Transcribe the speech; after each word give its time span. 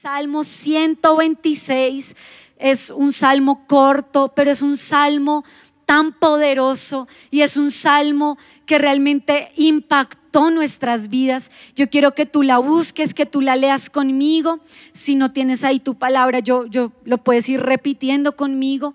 Salmo 0.00 0.44
126 0.44 2.16
es 2.56 2.88
un 2.88 3.12
salmo 3.12 3.66
corto, 3.66 4.32
pero 4.34 4.50
es 4.50 4.62
un 4.62 4.78
salmo 4.78 5.44
tan 5.84 6.12
poderoso 6.12 7.06
y 7.30 7.42
es 7.42 7.58
un 7.58 7.70
salmo 7.70 8.38
que 8.64 8.78
realmente 8.78 9.50
impactó 9.56 10.50
nuestras 10.50 11.10
vidas. 11.10 11.50
Yo 11.76 11.90
quiero 11.90 12.14
que 12.14 12.24
tú 12.24 12.42
la 12.42 12.56
busques, 12.56 13.12
que 13.12 13.26
tú 13.26 13.42
la 13.42 13.56
leas 13.56 13.90
conmigo. 13.90 14.60
Si 14.92 15.16
no 15.16 15.32
tienes 15.32 15.64
ahí 15.64 15.80
tu 15.80 15.96
palabra, 15.96 16.38
yo, 16.38 16.64
yo 16.64 16.92
lo 17.04 17.18
puedes 17.18 17.46
ir 17.50 17.60
repitiendo 17.60 18.36
conmigo. 18.36 18.94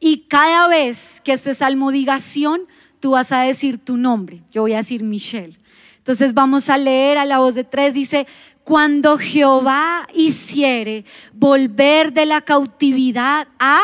Y 0.00 0.20
cada 0.20 0.68
vez 0.68 1.20
que 1.20 1.32
este 1.32 1.52
salmo 1.52 1.90
diga 1.90 2.14
acción, 2.14 2.62
tú 2.98 3.10
vas 3.10 3.30
a 3.30 3.40
decir 3.40 3.76
tu 3.76 3.98
nombre. 3.98 4.42
Yo 4.50 4.62
voy 4.62 4.72
a 4.72 4.78
decir 4.78 5.02
Michelle. 5.02 5.58
Entonces 5.98 6.34
vamos 6.34 6.70
a 6.70 6.78
leer 6.78 7.18
a 7.18 7.24
la 7.24 7.40
voz 7.40 7.56
de 7.56 7.64
tres. 7.64 7.92
Dice, 7.92 8.28
cuando 8.66 9.16
Jehová 9.16 10.08
hiciere 10.12 11.04
volver 11.32 12.12
de 12.12 12.26
la 12.26 12.40
cautividad 12.40 13.46
a 13.60 13.80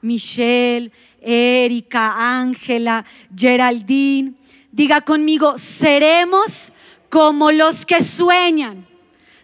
Michelle, 0.00 0.90
Erika, 1.20 2.14
Ángela, 2.40 3.04
Geraldine, 3.36 4.32
diga 4.70 5.02
conmigo, 5.02 5.58
seremos 5.58 6.72
como 7.10 7.52
los 7.52 7.84
que 7.84 8.02
sueñan. 8.02 8.86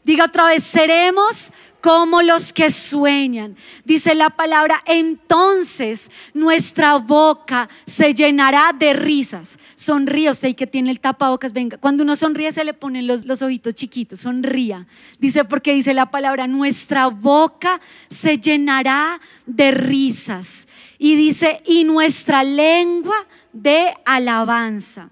Diga 0.09 0.25
otra 0.25 0.47
vez, 0.47 0.63
seremos 0.63 1.53
como 1.83 2.23
los 2.23 2.55
que 2.55 2.71
sueñan. 2.71 3.55
Dice 3.85 4.15
la 4.15 4.31
palabra, 4.31 4.83
entonces 4.87 6.11
nuestra 6.33 6.97
boca 6.97 7.69
se 7.85 8.15
llenará 8.15 8.73
de 8.73 8.95
risas. 8.95 9.59
Sonríe 9.77 10.31
usted 10.31 10.57
que 10.57 10.67
tiene 10.67 10.93
el 10.93 11.01
tapabocas, 11.01 11.53
venga, 11.53 11.77
cuando 11.77 12.05
uno 12.05 12.17
sonríe 12.17 12.53
se 12.53 12.65
le 12.65 12.73
ponen 12.73 13.07
los, 13.07 13.27
los 13.27 13.43
ojitos 13.43 13.75
chiquitos, 13.75 14.21
sonría. 14.21 14.87
Dice 15.19 15.45
porque 15.45 15.75
dice 15.75 15.93
la 15.93 16.11
palabra, 16.11 16.47
nuestra 16.47 17.09
boca 17.09 17.79
se 18.09 18.39
llenará 18.39 19.21
de 19.45 19.73
risas. 19.73 20.67
Y 20.97 21.17
dice, 21.17 21.61
y 21.67 21.85
nuestra 21.85 22.45
lengua 22.45 23.27
de 23.53 23.93
alabanza. 24.07 25.11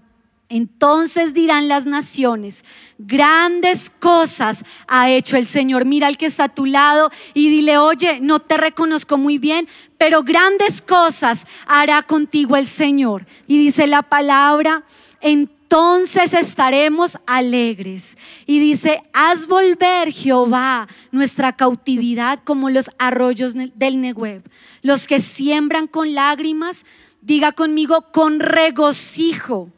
Entonces 0.49 1.35
dirán 1.35 1.67
las 1.67 1.87
naciones, 1.87 2.65
grandes 2.99 3.91
cosas 3.91 4.65
ha 4.87 5.11
hecho 5.11 5.37
el 5.37 5.45
Señor. 5.45 5.85
Mira 5.85 6.07
al 6.07 6.17
que 6.17 6.27
está 6.27 6.45
a 6.45 6.55
tu 6.55 6.67
lado 6.67 7.11
y 7.35 7.49
dile, 7.51 7.79
oye, 7.79 8.21
no 8.21 8.39
te 8.39 8.57
reconozco 8.57 9.19
muy 9.19 9.39
bien, 9.39 9.67
pero 9.99 10.23
grandes 10.23 10.81
cosas 10.81 11.49
hará 11.67 12.03
contigo 12.03 12.57
el 12.57 12.69
Señor. 12.69 13.27
Y 13.49 13.59
dice 13.59 13.89
la 13.89 14.03
palabra, 14.03 14.85
entonces 15.21 16.33
estaremos 16.33 17.19
alegres. 17.27 18.17
Y 18.47 18.61
dice, 18.61 19.03
haz 19.13 19.49
volver 19.49 20.13
Jehová 20.13 20.87
nuestra 21.11 21.57
cautividad 21.57 22.39
como 22.45 22.71
los 22.71 22.89
arroyos 22.99 23.55
del 23.55 24.01
Negev. 24.01 24.45
Los 24.83 25.09
que 25.09 25.19
siembran 25.19 25.89
con 25.89 26.15
lágrimas, 26.15 26.87
diga 27.21 27.51
conmigo, 27.51 28.13
con 28.13 28.39
regocijo 28.39 29.73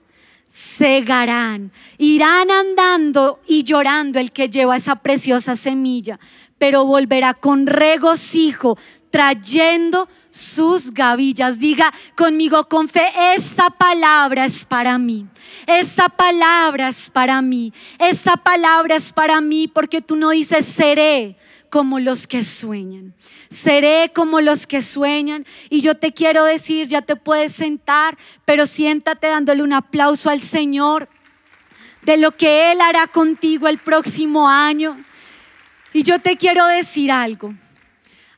segarán, 0.49 1.71
irán 1.99 2.51
andando 2.51 3.41
y 3.47 3.63
llorando 3.63 4.19
el 4.19 4.33
que 4.33 4.49
lleva 4.49 4.77
esa 4.77 4.97
preciosa 4.97 5.55
semilla, 5.55 6.19
pero 6.57 6.87
volverá 6.87 7.35
con 7.35 7.67
regocijo, 7.67 8.79
trayendo 9.11 10.09
sus 10.31 10.93
gavillas. 10.93 11.59
Diga 11.59 11.93
conmigo 12.17 12.65
con 12.69 12.89
fe, 12.89 13.07
esta 13.35 13.71
palabra 13.71 14.47
es 14.47 14.65
para 14.65 14.99
mí, 14.99 15.27
esta 15.67 16.09
palabra 16.09 16.89
es 16.89 17.11
para 17.11 17.43
mí, 17.43 17.73
esta 17.99 18.37
palabra 18.39 18.97
es 18.97 19.13
para 19.13 19.41
mí, 19.43 19.69
porque 19.69 20.01
tú 20.01 20.17
no 20.17 20.31
dices 20.31 20.65
seré 20.65 21.37
como 21.69 22.01
los 22.01 22.27
que 22.27 22.45
sueñan. 22.45 23.15
Seré 23.49 24.13
como 24.15 24.41
los 24.41 24.67
que 24.67 24.83
sueñan. 24.83 25.47
Y 25.71 25.81
yo 25.81 25.95
te 25.95 26.13
quiero 26.13 26.45
decir, 26.45 26.89
ya 26.89 27.03
te 27.03 27.17
puedes 27.17 27.53
sentar, 27.53 28.17
pero 28.45 28.67
siéntate 28.67 29.29
dándole 29.29 29.63
un 29.63 29.73
aplauso 29.73 30.31
al 30.31 30.41
Señor 30.43 31.09
de 32.03 32.17
lo 32.17 32.37
que 32.37 32.73
Él 32.73 32.81
hará 32.81 33.07
contigo 33.07 33.69
el 33.69 33.79
próximo 33.79 34.49
año. 34.49 34.97
Y 35.93 36.03
yo 36.03 36.19
te 36.19 36.37
quiero 36.37 36.67
decir 36.67 37.11
algo. 37.11 37.55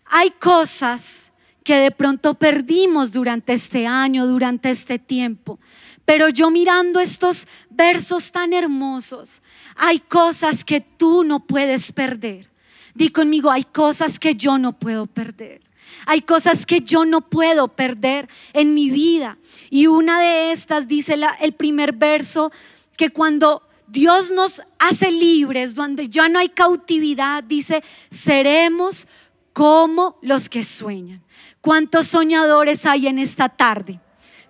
Hay 0.06 0.30
cosas 0.30 1.32
que 1.62 1.76
de 1.76 1.90
pronto 1.90 2.34
perdimos 2.34 3.12
durante 3.12 3.52
este 3.52 3.86
año, 3.86 4.26
durante 4.26 4.70
este 4.70 4.98
tiempo. 4.98 5.58
Pero 6.04 6.28
yo 6.28 6.50
mirando 6.50 6.98
estos 6.98 7.46
versos 7.68 8.32
tan 8.32 8.52
hermosos, 8.52 9.42
hay 9.76 10.00
cosas 10.00 10.64
que 10.64 10.80
tú 10.80 11.22
no 11.22 11.38
puedes 11.46 11.92
perder. 11.92 12.50
Di 12.94 13.10
conmigo, 13.10 13.50
hay 13.50 13.64
cosas 13.64 14.18
que 14.18 14.34
yo 14.34 14.58
no 14.58 14.72
puedo 14.72 15.06
perder. 15.06 15.60
Hay 16.06 16.22
cosas 16.22 16.66
que 16.66 16.80
yo 16.80 17.04
no 17.04 17.20
puedo 17.20 17.68
perder 17.68 18.28
en 18.52 18.74
mi 18.74 18.90
vida. 18.90 19.38
Y 19.70 19.86
una 19.86 20.20
de 20.20 20.52
estas 20.52 20.88
dice 20.88 21.16
el 21.40 21.52
primer 21.52 21.92
verso 21.92 22.50
que 22.96 23.10
cuando 23.10 23.62
Dios 23.86 24.30
nos 24.30 24.62
hace 24.78 25.10
libres, 25.10 25.74
donde 25.74 26.08
ya 26.08 26.28
no 26.28 26.38
hay 26.38 26.48
cautividad, 26.48 27.42
dice, 27.42 27.82
seremos 28.10 29.08
como 29.52 30.16
los 30.22 30.48
que 30.48 30.64
sueñan. 30.64 31.22
¿Cuántos 31.60 32.06
soñadores 32.06 32.86
hay 32.86 33.08
en 33.08 33.18
esta 33.18 33.48
tarde? 33.48 34.00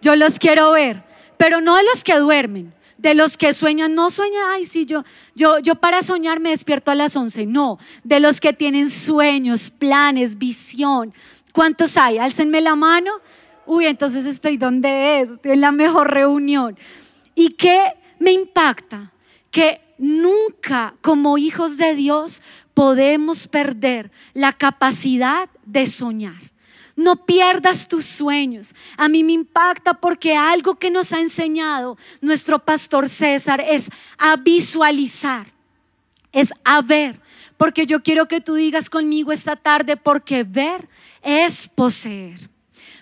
Yo 0.02 0.14
los 0.14 0.38
quiero 0.38 0.72
ver, 0.72 1.04
pero 1.36 1.60
no 1.60 1.76
de 1.76 1.82
los 1.84 2.04
que 2.04 2.16
duermen, 2.16 2.74
de 3.00 3.14
los 3.14 3.38
que 3.38 3.52
sueñan, 3.54 3.94
no 3.94 4.10
sueña, 4.10 4.38
ay, 4.52 4.66
sí, 4.66 4.84
yo, 4.84 5.04
yo, 5.34 5.58
yo 5.58 5.74
para 5.74 6.02
soñar 6.02 6.38
me 6.38 6.50
despierto 6.50 6.90
a 6.90 6.94
las 6.94 7.16
11, 7.16 7.46
no, 7.46 7.78
de 8.04 8.20
los 8.20 8.40
que 8.40 8.52
tienen 8.52 8.90
sueños, 8.90 9.70
planes, 9.70 10.36
visión. 10.36 11.14
¿Cuántos 11.52 11.96
hay? 11.96 12.18
Álcenme 12.18 12.60
la 12.60 12.76
mano. 12.76 13.10
Uy, 13.64 13.86
entonces 13.86 14.26
estoy 14.26 14.58
donde 14.58 15.20
es, 15.20 15.30
estoy 15.30 15.52
en 15.52 15.62
la 15.62 15.72
mejor 15.72 16.12
reunión. 16.12 16.78
¿Y 17.34 17.50
qué 17.50 17.80
me 18.18 18.32
impacta? 18.32 19.12
Que 19.50 19.80
nunca 19.96 20.94
como 21.00 21.38
hijos 21.38 21.78
de 21.78 21.94
Dios 21.94 22.42
podemos 22.74 23.48
perder 23.48 24.10
la 24.34 24.52
capacidad 24.52 25.48
de 25.64 25.86
soñar. 25.86 26.49
No 27.00 27.24
pierdas 27.24 27.88
tus 27.88 28.04
sueños. 28.04 28.74
A 28.98 29.08
mí 29.08 29.24
me 29.24 29.32
impacta 29.32 29.94
porque 29.94 30.36
algo 30.36 30.74
que 30.74 30.90
nos 30.90 31.14
ha 31.14 31.20
enseñado 31.20 31.96
nuestro 32.20 32.58
pastor 32.58 33.08
César 33.08 33.64
es 33.66 33.88
a 34.18 34.36
visualizar, 34.36 35.46
es 36.30 36.52
a 36.62 36.82
ver. 36.82 37.18
Porque 37.56 37.86
yo 37.86 38.02
quiero 38.02 38.28
que 38.28 38.42
tú 38.42 38.52
digas 38.52 38.90
conmigo 38.90 39.32
esta 39.32 39.56
tarde, 39.56 39.96
porque 39.96 40.44
ver 40.44 40.90
es 41.22 41.68
poseer. 41.68 42.50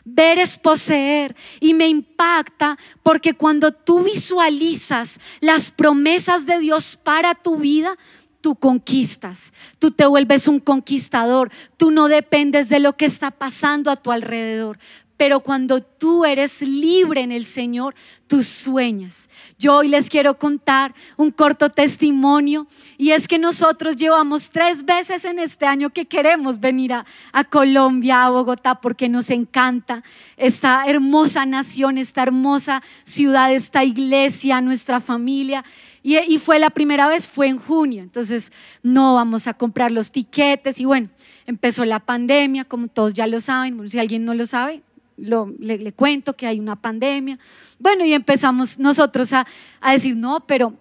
Ver 0.05 0.39
es 0.39 0.57
poseer 0.59 1.35
y 1.59 1.75
me 1.75 1.89
impacta 1.89 2.79
porque 3.03 3.35
cuando 3.35 3.73
tú 3.73 4.05
visualizas 4.05 5.19
las 5.41 5.73
promesas 5.73 6.47
de 6.47 6.61
Dios 6.61 6.97
para 7.03 7.35
tu 7.35 7.57
vida, 7.57 7.97
tú 8.41 8.57
conquistas, 8.57 9.53
tú 9.79 9.91
te 9.91 10.07
vuelves 10.07 10.49
un 10.49 10.61
conquistador, 10.61 11.51
tú 11.77 11.91
no 11.91 12.09
dependes 12.09 12.69
de 12.69 12.81
lo 12.81 12.97
que 12.97 13.07
está 13.07 13.31
pasando 13.31 13.91
a 13.91 13.97
tu 13.97 14.13
alrededor. 14.13 14.79
Pero 15.19 15.41
cuando 15.41 15.81
tú 15.81 16.25
eres 16.25 16.63
libre 16.63 17.21
en 17.21 17.33
el 17.33 17.45
Señor, 17.45 17.95
tú 18.27 18.43
sueñas. 18.43 19.29
Yo 19.59 19.77
hoy 19.77 19.89
les 19.89 20.09
quiero 20.09 20.39
contar 20.39 20.95
un 21.17 21.31
corto 21.31 21.71
testimonio 21.71 22.67
y 22.97 23.11
es 23.11 23.29
que 23.29 23.37
nosotros 23.37 23.97
llevamos 23.97 24.51
tres 24.51 24.85
veces 24.85 25.25
en 25.25 25.41
este 25.41 25.67
año 25.67 25.91
que 25.91 26.07
queremos 26.07 26.61
venir 26.61 26.93
a, 26.93 27.05
a 27.33 27.45
Colombia, 27.45 28.25
a 28.25 28.31
Bogotá, 28.31 28.77
porque 28.77 29.09
nos 29.09 29.29
encanta 29.29 30.05
esta 30.37 30.87
hermosa 30.87 31.45
nación, 31.45 31.99
esta 31.99 32.23
hermosa 32.23 32.83
ciudad, 33.03 33.53
esta 33.53 33.83
iglesia, 33.85 34.61
nuestra 34.61 35.01
familia. 35.01 35.65
Y, 36.03 36.39
fue 36.39 36.59
la 36.59 36.71
primera 36.71 37.09
vez, 37.09 37.27
fue 37.29 37.49
en 37.49 37.59
junio. 37.59 38.03
Entonces, 38.03 38.53
no 38.83 39.17
vamos 39.17 39.47
a 39.47 39.55
comprar 39.55 39.91
los 39.91 40.11
tiquetes. 40.11 40.81
Y 40.81 40.85
bueno, 40.85 41.11
empezó 41.45 41.85
la 41.85 42.01
pandemia, 42.01 42.65
como 42.65 42.89
todos 42.89 43.13
ya 43.13 43.27
lo 43.27 43.41
saben. 43.41 43.89
si 43.89 43.99
alguien 43.99 44.25
no 44.25 44.33
lo 44.33 44.47
sabe, 44.47 44.83
le, 45.19 45.93
cuento 45.93 46.35
que 46.35 46.47
hay 46.47 46.61
una 46.61 46.77
pandemia. 46.77 47.39
Bueno, 47.79 48.05
y 48.05 48.13
empezamos 48.13 48.79
nosotros 48.79 49.33
a, 49.33 49.47
decir, 49.93 50.17
no, 50.17 50.47
pero 50.47 50.75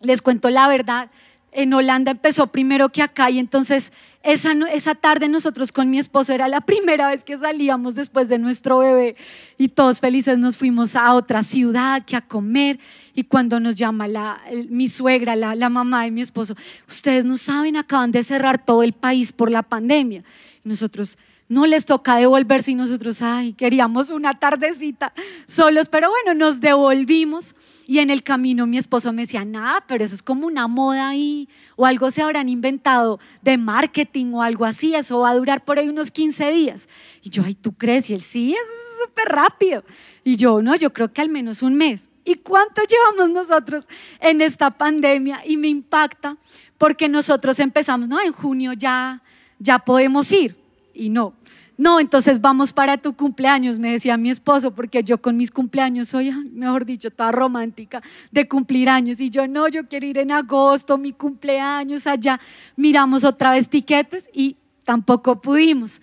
les 0.00 0.22
cuento 0.22 0.50
la 0.50 0.68
verdad 0.68 1.10
en 1.52 1.74
Holanda 1.74 2.10
empezó 2.10 2.46
primero 2.46 2.88
que 2.88 3.02
acá 3.02 3.30
y 3.30 3.38
entonces 3.38 3.92
esa, 4.22 4.52
esa 4.72 4.94
tarde 4.94 5.28
nosotros 5.28 5.70
con 5.70 5.90
mi 5.90 5.98
esposo 5.98 6.32
era 6.32 6.48
la 6.48 6.60
primera 6.66 7.10
vez 7.10 7.24
que 7.24 7.36
salíamos 7.36 7.94
después 7.94 8.28
de 8.30 8.38
nuestro 8.38 8.78
bebé 8.78 9.16
y 9.58 9.68
todos 9.68 10.00
felices 10.00 10.38
nos 10.38 10.56
fuimos 10.56 10.96
a 10.96 11.12
otra 11.12 11.42
ciudad 11.42 12.04
que 12.04 12.16
a 12.16 12.22
comer 12.22 12.80
y 13.14 13.24
cuando 13.24 13.60
nos 13.60 13.76
llama 13.76 14.08
la, 14.08 14.40
mi 14.70 14.88
suegra, 14.88 15.36
la, 15.36 15.54
la 15.54 15.68
mamá 15.68 16.04
de 16.04 16.10
mi 16.10 16.22
esposo, 16.22 16.54
ustedes 16.88 17.26
no 17.26 17.36
saben, 17.36 17.76
acaban 17.76 18.12
de 18.12 18.22
cerrar 18.22 18.64
todo 18.64 18.82
el 18.82 18.94
país 18.94 19.32
por 19.32 19.50
la 19.50 19.62
pandemia. 19.62 20.24
Nosotros, 20.64 21.18
no 21.52 21.66
les 21.66 21.84
toca 21.84 22.16
devolverse 22.16 22.70
y 22.70 22.74
nosotros, 22.74 23.20
ay, 23.20 23.52
queríamos 23.52 24.08
una 24.08 24.38
tardecita 24.38 25.12
solos, 25.46 25.90
pero 25.90 26.08
bueno, 26.08 26.32
nos 26.32 26.62
devolvimos. 26.62 27.54
Y 27.86 27.98
en 27.98 28.08
el 28.08 28.22
camino 28.22 28.66
mi 28.66 28.78
esposo 28.78 29.12
me 29.12 29.22
decía, 29.22 29.44
nada, 29.44 29.84
pero 29.86 30.02
eso 30.02 30.14
es 30.14 30.22
como 30.22 30.46
una 30.46 30.66
moda 30.66 31.08
ahí, 31.08 31.50
o 31.76 31.84
algo 31.84 32.10
se 32.10 32.22
habrán 32.22 32.48
inventado 32.48 33.20
de 33.42 33.58
marketing 33.58 34.32
o 34.32 34.42
algo 34.42 34.64
así, 34.64 34.94
eso 34.94 35.18
va 35.18 35.30
a 35.30 35.34
durar 35.34 35.62
por 35.62 35.78
ahí 35.78 35.90
unos 35.90 36.10
15 36.10 36.50
días. 36.52 36.88
Y 37.22 37.28
yo, 37.28 37.42
ay, 37.44 37.54
¿tú 37.54 37.72
crees? 37.72 38.08
Y 38.08 38.14
él, 38.14 38.22
sí, 38.22 38.52
eso 38.54 38.62
es 38.62 39.06
súper 39.06 39.28
rápido. 39.28 39.84
Y 40.24 40.36
yo, 40.36 40.62
no, 40.62 40.74
yo 40.76 40.94
creo 40.94 41.12
que 41.12 41.20
al 41.20 41.28
menos 41.28 41.60
un 41.60 41.74
mes. 41.74 42.08
¿Y 42.24 42.36
cuánto 42.36 42.80
llevamos 42.82 43.30
nosotros 43.30 43.86
en 44.20 44.40
esta 44.40 44.70
pandemia? 44.70 45.42
Y 45.44 45.58
me 45.58 45.68
impacta 45.68 46.38
porque 46.78 47.10
nosotros 47.10 47.60
empezamos, 47.60 48.08
no, 48.08 48.18
en 48.22 48.32
junio 48.32 48.72
ya, 48.72 49.22
ya 49.58 49.80
podemos 49.80 50.32
ir. 50.32 50.61
Y 50.94 51.08
no, 51.08 51.34
no, 51.78 51.98
entonces 51.98 52.40
vamos 52.40 52.72
para 52.72 52.98
tu 52.98 53.14
cumpleaños, 53.14 53.78
me 53.78 53.92
decía 53.92 54.16
mi 54.16 54.30
esposo, 54.30 54.72
porque 54.72 55.02
yo 55.02 55.20
con 55.20 55.36
mis 55.36 55.50
cumpleaños 55.50 56.08
soy, 56.08 56.30
mejor 56.30 56.84
dicho, 56.84 57.10
toda 57.10 57.32
romántica 57.32 58.02
de 58.30 58.46
cumplir 58.46 58.88
años. 58.88 59.20
Y 59.20 59.30
yo, 59.30 59.48
no, 59.48 59.68
yo 59.68 59.88
quiero 59.88 60.06
ir 60.06 60.18
en 60.18 60.30
agosto, 60.32 60.98
mi 60.98 61.12
cumpleaños 61.12 62.06
allá. 62.06 62.38
Miramos 62.76 63.24
otra 63.24 63.52
vez 63.52 63.68
tiquetes 63.68 64.30
y 64.32 64.56
tampoco 64.84 65.40
pudimos. 65.40 66.00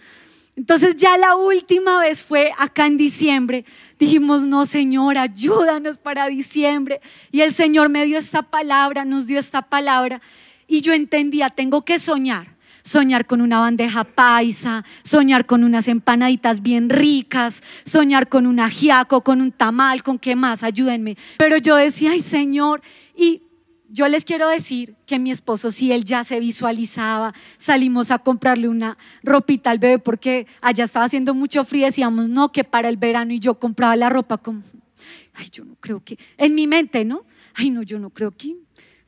Entonces 0.56 0.97
ya 0.97 1.18
la 1.18 1.38
última 1.38 2.01
vez 2.01 2.21
fue 2.21 2.51
acá 2.57 2.86
en 2.86 2.97
diciembre. 2.97 3.63
Dijimos, 3.97 4.41
no, 4.41 4.65
Señor, 4.65 5.18
ayúdanos 5.18 5.97
para 5.97 6.27
diciembre. 6.27 7.00
Y 7.31 7.39
el 7.39 7.53
Señor 7.53 7.88
me 7.88 8.06
dio 8.06 8.18
esta 8.18 8.41
palabra, 8.41 9.06
nos 9.06 9.27
dio 9.27 9.39
esta 9.39 9.62
palabra. 9.62 10.19
Y 10.68 10.81
yo 10.81 10.91
entendía, 10.91 11.50
tengo 11.50 11.86
que 11.86 12.00
soñar 12.00 12.58
soñar 12.83 13.25
con 13.25 13.41
una 13.41 13.59
bandeja 13.59 14.03
paisa, 14.03 14.83
soñar 15.03 15.45
con 15.45 15.63
unas 15.63 15.87
empanaditas 15.87 16.61
bien 16.61 16.89
ricas, 16.89 17.63
soñar 17.85 18.29
con 18.29 18.47
un 18.47 18.59
ajiaco, 18.59 19.21
con 19.23 19.41
un 19.41 19.51
tamal, 19.51 20.03
con 20.03 20.19
qué 20.19 20.35
más, 20.35 20.63
ayúdenme. 20.63 21.17
Pero 21.37 21.57
yo 21.57 21.75
decía, 21.75 22.11
ay 22.11 22.19
Señor, 22.19 22.81
y 23.15 23.43
yo 23.91 24.07
les 24.07 24.23
quiero 24.23 24.47
decir 24.47 24.95
que 25.05 25.17
mi 25.19 25.31
esposo, 25.31 25.71
si 25.71 25.91
él 25.91 26.05
ya 26.05 26.23
se 26.23 26.39
visualizaba, 26.39 27.33
salimos 27.57 28.11
a 28.11 28.19
comprarle 28.19 28.67
una 28.67 28.97
ropita 29.23 29.71
al 29.71 29.79
bebé 29.79 29.99
porque 29.99 30.47
allá 30.61 30.83
estaba 30.83 31.05
haciendo 31.05 31.33
mucho 31.33 31.65
frío, 31.65 31.85
decíamos, 31.85 32.29
no, 32.29 32.51
que 32.51 32.63
para 32.63 32.89
el 32.89 32.97
verano 32.97 33.33
y 33.33 33.39
yo 33.39 33.59
compraba 33.59 33.95
la 33.95 34.09
ropa 34.09 34.37
como, 34.37 34.61
ay, 35.33 35.47
yo 35.51 35.65
no 35.65 35.75
creo 35.79 36.03
que, 36.03 36.17
en 36.37 36.53
mi 36.53 36.67
mente, 36.67 37.03
¿no? 37.03 37.25
Ay, 37.55 37.71
no, 37.71 37.81
yo 37.81 37.99
no 37.99 38.11
creo 38.11 38.31
que 38.31 38.55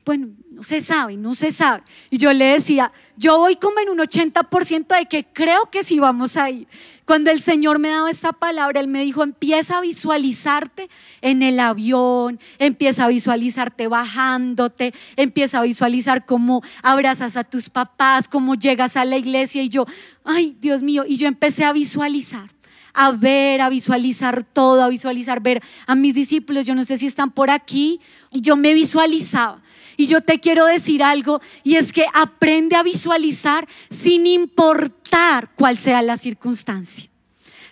bueno, 0.04 0.30
no 0.50 0.62
se 0.64 0.80
sabe, 0.80 1.16
no 1.16 1.32
se 1.34 1.52
sabe. 1.52 1.82
Y 2.10 2.18
yo 2.18 2.32
le 2.32 2.46
decía, 2.46 2.92
yo 3.16 3.38
voy 3.38 3.56
como 3.56 3.78
en 3.78 3.88
un 3.88 3.98
80% 3.98 4.98
de 4.98 5.06
que 5.06 5.24
creo 5.24 5.70
que 5.70 5.84
sí 5.84 6.00
vamos 6.00 6.36
a 6.36 6.50
ir. 6.50 6.66
Cuando 7.04 7.30
el 7.30 7.40
Señor 7.40 7.78
me 7.78 7.90
daba 7.90 8.10
esta 8.10 8.32
palabra, 8.32 8.80
Él 8.80 8.88
me 8.88 9.02
dijo, 9.02 9.22
empieza 9.22 9.78
a 9.78 9.80
visualizarte 9.80 10.88
en 11.20 11.42
el 11.42 11.60
avión, 11.60 12.40
empieza 12.58 13.04
a 13.04 13.08
visualizarte 13.08 13.86
bajándote, 13.86 14.92
empieza 15.16 15.58
a 15.58 15.62
visualizar 15.62 16.26
cómo 16.26 16.62
abrazas 16.82 17.36
a 17.36 17.44
tus 17.44 17.70
papás, 17.70 18.26
cómo 18.26 18.56
llegas 18.56 18.96
a 18.96 19.04
la 19.04 19.16
iglesia. 19.16 19.62
Y 19.62 19.68
yo, 19.68 19.86
ay, 20.24 20.56
Dios 20.60 20.82
mío, 20.82 21.04
y 21.06 21.16
yo 21.16 21.28
empecé 21.28 21.64
a 21.64 21.72
visualizar 21.72 22.48
a 22.94 23.12
ver, 23.12 23.60
a 23.60 23.68
visualizar 23.68 24.44
todo, 24.44 24.82
a 24.82 24.88
visualizar, 24.88 25.40
ver 25.40 25.62
a 25.86 25.94
mis 25.94 26.14
discípulos, 26.14 26.66
yo 26.66 26.74
no 26.74 26.84
sé 26.84 26.98
si 26.98 27.06
están 27.06 27.30
por 27.30 27.50
aquí, 27.50 28.00
y 28.30 28.40
yo 28.40 28.56
me 28.56 28.74
visualizaba. 28.74 29.62
Y 29.96 30.06
yo 30.06 30.20
te 30.20 30.40
quiero 30.40 30.66
decir 30.66 31.02
algo, 31.02 31.40
y 31.62 31.76
es 31.76 31.92
que 31.92 32.06
aprende 32.12 32.76
a 32.76 32.82
visualizar 32.82 33.66
sin 33.90 34.26
importar 34.26 35.50
cuál 35.54 35.76
sea 35.76 36.02
la 36.02 36.16
circunstancia. 36.16 37.08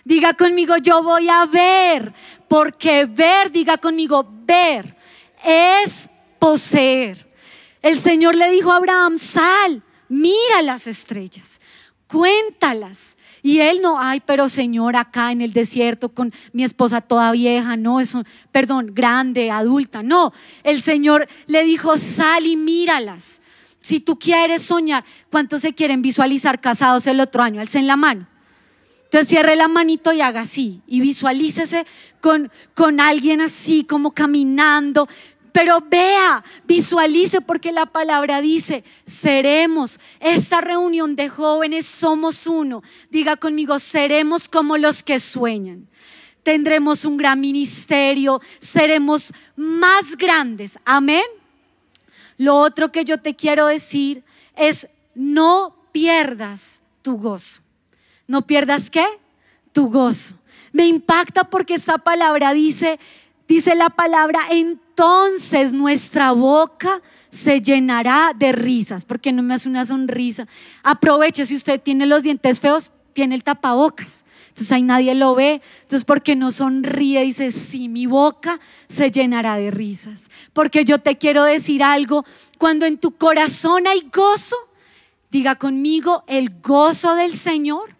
Diga 0.03 0.33
conmigo, 0.33 0.77
yo 0.77 1.03
voy 1.03 1.29
a 1.29 1.45
ver, 1.45 2.13
porque 2.47 3.05
ver, 3.05 3.51
diga 3.51 3.77
conmigo, 3.77 4.27
ver 4.45 4.95
es 5.43 6.09
poseer. 6.39 7.27
El 7.81 7.99
Señor 7.99 8.35
le 8.35 8.51
dijo 8.51 8.71
a 8.71 8.77
Abraham, 8.77 9.17
sal, 9.17 9.83
mira 10.07 10.61
las 10.63 10.87
estrellas, 10.87 11.59
cuéntalas. 12.07 13.17
Y 13.43 13.59
él 13.59 13.81
no, 13.81 13.99
ay, 13.99 14.21
pero 14.25 14.49
Señor, 14.49 14.95
acá 14.95 15.31
en 15.31 15.41
el 15.41 15.53
desierto 15.53 16.09
con 16.09 16.31
mi 16.53 16.63
esposa 16.63 17.01
toda 17.01 17.31
vieja, 17.31 17.75
no, 17.75 17.99
eso, 17.99 18.23
perdón, 18.51 18.91
grande, 18.93 19.49
adulta, 19.49 20.03
no. 20.03 20.31
El 20.63 20.81
Señor 20.81 21.27
le 21.47 21.63
dijo, 21.63 21.97
sal 21.97 22.45
y 22.45 22.55
míralas. 22.55 23.41
Si 23.79 23.99
tú 23.99 24.19
quieres 24.19 24.61
soñar, 24.61 25.03
¿cuántos 25.31 25.61
se 25.61 25.73
quieren 25.73 26.03
visualizar 26.03 26.61
casados 26.61 27.07
el 27.07 27.19
otro 27.19 27.41
año? 27.41 27.61
Alcen 27.61 27.87
la 27.87 27.95
mano. 27.95 28.27
Entonces 29.11 29.27
cierre 29.27 29.57
la 29.57 29.67
manito 29.67 30.13
y 30.13 30.21
haga 30.21 30.41
así. 30.41 30.81
Y 30.87 31.01
visualícese 31.01 31.85
con, 32.21 32.49
con 32.75 33.01
alguien 33.01 33.41
así, 33.41 33.83
como 33.83 34.11
caminando, 34.11 35.09
pero 35.51 35.81
vea, 35.81 36.43
visualice 36.65 37.41
porque 37.41 37.71
la 37.71 37.85
palabra 37.85 38.41
dice, 38.41 38.83
seremos, 39.05 39.99
esta 40.19 40.61
reunión 40.61 41.15
de 41.15 41.29
jóvenes 41.29 41.85
somos 41.85 42.47
uno. 42.47 42.81
Diga 43.09 43.35
conmigo, 43.35 43.79
seremos 43.79 44.47
como 44.47 44.77
los 44.77 45.03
que 45.03 45.19
sueñan. 45.19 45.87
Tendremos 46.43 47.05
un 47.05 47.17
gran 47.17 47.39
ministerio, 47.39 48.41
seremos 48.59 49.33
más 49.55 50.17
grandes. 50.17 50.79
Amén. 50.85 51.23
Lo 52.37 52.57
otro 52.57 52.91
que 52.91 53.05
yo 53.05 53.19
te 53.19 53.35
quiero 53.35 53.67
decir 53.67 54.23
es, 54.55 54.89
no 55.13 55.75
pierdas 55.91 56.81
tu 57.01 57.17
gozo. 57.17 57.61
¿No 58.27 58.47
pierdas 58.47 58.89
qué? 58.89 59.05
Tu 59.73 59.89
gozo. 59.89 60.35
Me 60.71 60.87
impacta 60.87 61.43
porque 61.43 61.75
esta 61.75 61.97
palabra 61.97 62.53
dice, 62.53 62.99
dice 63.47 63.75
la 63.75 63.89
palabra, 63.89 64.39
entonces 64.91 65.71
nuestra 65.71 66.33
boca 66.33 67.01
se 67.29 67.61
llenará 67.61 68.33
de 68.35 68.51
risas, 68.51 69.05
porque 69.05 69.31
no 69.31 69.41
me 69.41 69.53
hace 69.53 69.69
una 69.69 69.85
sonrisa. 69.85 70.47
Aproveche, 70.83 71.45
si 71.45 71.55
usted 71.55 71.79
tiene 71.81 72.05
los 72.05 72.23
dientes 72.23 72.59
feos, 72.59 72.91
tiene 73.13 73.35
el 73.35 73.43
tapabocas. 73.43 74.25
Entonces 74.49 74.71
ahí 74.73 74.83
nadie 74.83 75.15
lo 75.15 75.33
ve. 75.33 75.61
Entonces, 75.81 76.03
porque 76.03 76.35
no 76.35 76.51
sonríe, 76.51 77.23
dice, 77.23 77.51
sí, 77.51 77.87
mi 77.87 78.05
boca 78.05 78.59
se 78.89 79.09
llenará 79.09 79.55
de 79.55 79.71
risas. 79.71 80.29
Porque 80.51 80.83
yo 80.83 80.99
te 80.99 81.17
quiero 81.17 81.45
decir 81.45 81.83
algo, 81.83 82.25
cuando 82.57 82.85
en 82.85 82.97
tu 82.97 83.11
corazón 83.11 83.87
hay 83.87 84.09
gozo, 84.13 84.57
diga 85.29 85.55
conmigo, 85.55 86.25
el 86.27 86.59
gozo 86.61 87.15
del 87.15 87.33
Señor 87.33 87.95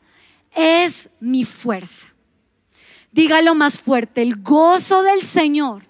es 0.53 1.09
mi 1.21 1.45
fuerza. 1.45 2.09
Dígalo 3.13 3.55
más 3.55 3.79
fuerte, 3.79 4.21
el 4.21 4.41
gozo 4.41 5.03
del 5.03 5.21
Señor 5.21 5.89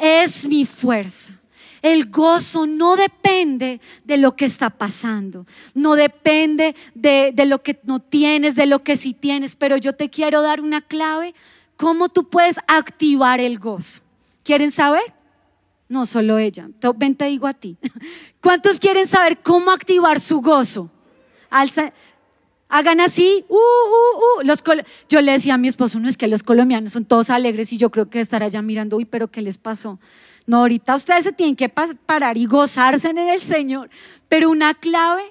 es 0.00 0.46
mi 0.46 0.64
fuerza. 0.66 1.34
El 1.82 2.10
gozo 2.10 2.66
no 2.66 2.96
depende 2.96 3.80
de 4.04 4.18
lo 4.18 4.36
que 4.36 4.44
está 4.44 4.68
pasando, 4.68 5.46
no 5.74 5.94
depende 5.94 6.74
de, 6.94 7.32
lo 7.46 7.62
que 7.62 7.80
no 7.84 8.00
tienes, 8.00 8.54
de 8.54 8.66
lo 8.66 8.82
que 8.82 8.96
sí 8.96 9.14
tienes, 9.14 9.56
pero 9.56 9.78
yo 9.78 9.94
te 9.94 10.10
quiero 10.10 10.42
dar 10.42 10.60
una 10.60 10.82
clave, 10.82 11.34
cómo 11.76 12.10
tú 12.10 12.28
puedes 12.28 12.58
activar 12.66 13.40
el 13.40 13.58
gozo. 13.58 14.02
¿Quieren 14.42 14.70
saber? 14.70 15.02
No, 15.88 16.04
solo 16.04 16.38
ella. 16.38 16.68
Ven, 16.96 17.14
te 17.14 17.24
digo 17.26 17.46
a 17.46 17.54
ti. 17.54 17.78
¿Cuántos 18.42 18.78
quieren 18.78 19.06
saber 19.06 19.38
cómo 19.38 19.70
activar 19.70 20.20
su 20.20 20.40
gozo? 20.40 20.90
Alza, 21.48 21.92
hagan 22.70 23.00
así, 23.00 23.44
uh, 23.48 23.54
uh, 23.54 24.40
uh. 24.40 24.82
Yo 25.08 25.20
le 25.20 25.32
decía 25.32 25.54
a 25.54 25.58
mi 25.58 25.68
esposo, 25.68 26.00
no 26.00 26.08
es 26.08 26.16
que 26.16 26.28
los 26.28 26.42
colombianos 26.42 26.92
son 26.92 27.04
todos 27.04 27.28
alegres 27.28 27.72
y 27.72 27.76
yo 27.76 27.90
creo 27.90 28.08
que 28.08 28.20
estará 28.20 28.48
ya 28.48 28.62
mirando, 28.62 28.96
uy, 28.96 29.04
pero 29.04 29.28
¿qué 29.28 29.42
les 29.42 29.58
pasó? 29.58 29.98
No, 30.46 30.58
ahorita 30.58 30.94
ustedes 30.96 31.24
se 31.24 31.32
tienen 31.32 31.56
que 31.56 31.68
parar 31.68 32.38
y 32.38 32.46
gozarse 32.46 33.10
en 33.10 33.18
el 33.18 33.42
Señor. 33.42 33.90
Pero 34.28 34.50
una 34.50 34.74
clave 34.74 35.22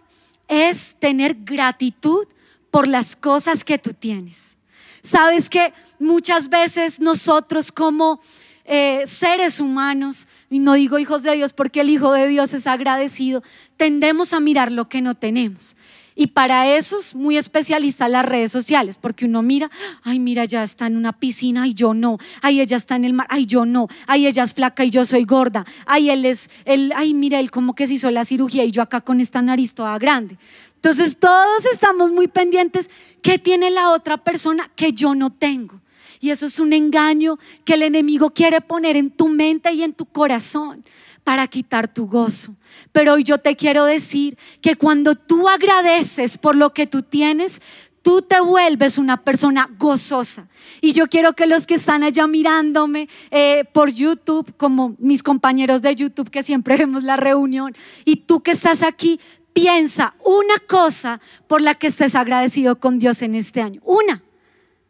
es 0.48 0.98
tener 1.00 1.36
gratitud 1.44 2.28
por 2.70 2.88
las 2.88 3.16
cosas 3.16 3.64
que 3.64 3.78
tú 3.78 3.94
tienes. 3.94 4.58
Sabes 5.02 5.50
que 5.50 5.74
muchas 5.98 6.50
veces 6.50 7.00
nosotros 7.00 7.72
como 7.72 8.20
eh, 8.66 9.04
seres 9.06 9.60
humanos, 9.60 10.28
y 10.50 10.60
no 10.60 10.74
digo 10.74 11.00
hijos 11.00 11.24
de 11.24 11.34
Dios 11.36 11.54
porque 11.54 11.82
el 11.82 11.90
Hijo 11.90 12.12
de 12.12 12.28
Dios 12.28 12.54
es 12.54 12.68
agradecido, 12.68 13.42
tendemos 13.78 14.34
a 14.34 14.40
mirar 14.40 14.72
lo 14.72 14.88
que 14.90 15.02
no 15.02 15.16
tenemos. 15.16 15.76
Y 16.20 16.28
para 16.28 16.76
eso 16.76 17.00
es 17.00 17.16
muy 17.16 17.38
especialista 17.38 18.10
las 18.10 18.26
redes 18.26 18.52
sociales, 18.52 18.98
porque 19.00 19.24
uno 19.24 19.42
mira, 19.42 19.72
ay, 20.04 20.20
mira, 20.20 20.44
ya 20.44 20.64
está 20.64 20.86
en 20.88 20.98
una 20.98 21.14
piscina 21.14 21.66
y 21.66 21.74
yo 21.74 21.94
no, 21.94 22.18
ay, 22.42 22.60
ella 22.60 22.76
está 22.76 22.98
en 22.98 23.06
el 23.06 23.14
mar, 23.14 23.26
ay, 23.30 23.46
yo 23.46 23.66
no, 23.66 23.88
ay, 24.06 24.28
ella 24.28 24.44
es 24.44 24.54
flaca 24.54 24.84
y 24.84 24.90
yo 24.90 25.06
soy 25.06 25.24
gorda, 25.24 25.66
ay, 25.86 26.10
él 26.10 26.26
es, 26.26 26.50
él, 26.66 26.92
ay, 26.94 27.14
mira, 27.14 27.40
él 27.40 27.52
como 27.52 27.74
que 27.74 27.88
se 27.88 27.94
hizo 27.94 28.12
la 28.12 28.26
cirugía 28.26 28.66
y 28.66 28.72
yo 28.72 28.82
acá 28.82 29.00
con 29.00 29.22
esta 29.22 29.42
nariz 29.42 29.74
toda 29.74 29.98
grande. 29.98 30.36
Entonces 30.76 31.20
todos 31.20 31.66
estamos 31.72 32.12
muy 32.12 32.28
pendientes, 32.28 32.90
¿qué 33.22 33.40
tiene 33.40 33.72
la 33.72 33.92
otra 33.92 34.18
persona 34.18 34.70
que 34.76 34.92
yo 34.92 35.16
no 35.16 35.30
tengo? 35.30 35.80
Y 36.20 36.32
eso 36.32 36.48
es 36.48 36.60
un 36.60 36.74
engaño 36.74 37.40
que 37.64 37.76
el 37.76 37.84
enemigo 37.84 38.32
quiere 38.32 38.60
poner 38.60 38.98
en 38.98 39.10
tu 39.10 39.30
mente 39.30 39.72
y 39.72 39.84
en 39.84 39.94
tu 39.94 40.06
corazón 40.06 40.84
para 41.30 41.48
quitar 41.48 41.88
tu 41.88 42.08
gozo. 42.08 42.56
Pero 42.92 43.14
hoy 43.14 43.24
yo 43.24 43.38
te 43.38 43.56
quiero 43.56 43.86
decir 43.86 44.36
que 44.62 44.76
cuando 44.76 45.14
tú 45.14 45.48
agradeces 45.48 46.40
por 46.40 46.56
lo 46.56 46.74
que 46.74 46.88
tú 46.88 47.04
tienes, 47.04 47.62
tú 48.02 48.24
te 48.24 48.42
vuelves 48.42 48.98
una 48.98 49.16
persona 49.24 49.70
gozosa. 49.78 50.48
Y 50.82 50.92
yo 50.94 51.06
quiero 51.06 51.34
que 51.34 51.46
los 51.46 51.68
que 51.68 51.76
están 51.76 52.02
allá 52.02 52.26
mirándome 52.26 53.08
eh, 53.30 53.64
por 53.74 53.92
YouTube, 53.92 54.52
como 54.58 54.96
mis 54.98 55.22
compañeros 55.22 55.84
de 55.84 55.96
YouTube 55.96 56.32
que 56.32 56.42
siempre 56.42 56.78
vemos 56.80 57.04
la 57.04 57.16
reunión, 57.16 57.76
y 58.06 58.16
tú 58.16 58.42
que 58.42 58.50
estás 58.50 58.82
aquí, 58.82 59.20
piensa 59.54 60.16
una 60.26 60.58
cosa 60.68 61.22
por 61.46 61.62
la 61.62 61.76
que 61.76 61.86
estés 61.86 62.16
agradecido 62.16 62.80
con 62.80 62.98
Dios 62.98 63.22
en 63.22 63.36
este 63.36 63.62
año. 63.62 63.82
Una. 63.84 64.24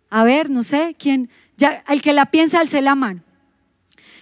A 0.09 0.23
ver, 0.23 0.49
no 0.49 0.63
sé, 0.63 0.95
quién, 0.97 1.29
ya, 1.57 1.83
el 1.89 2.01
que 2.01 2.13
la 2.13 2.27
piensa, 2.27 2.61
alce 2.61 2.81
la 2.81 2.95
mano. 2.95 3.23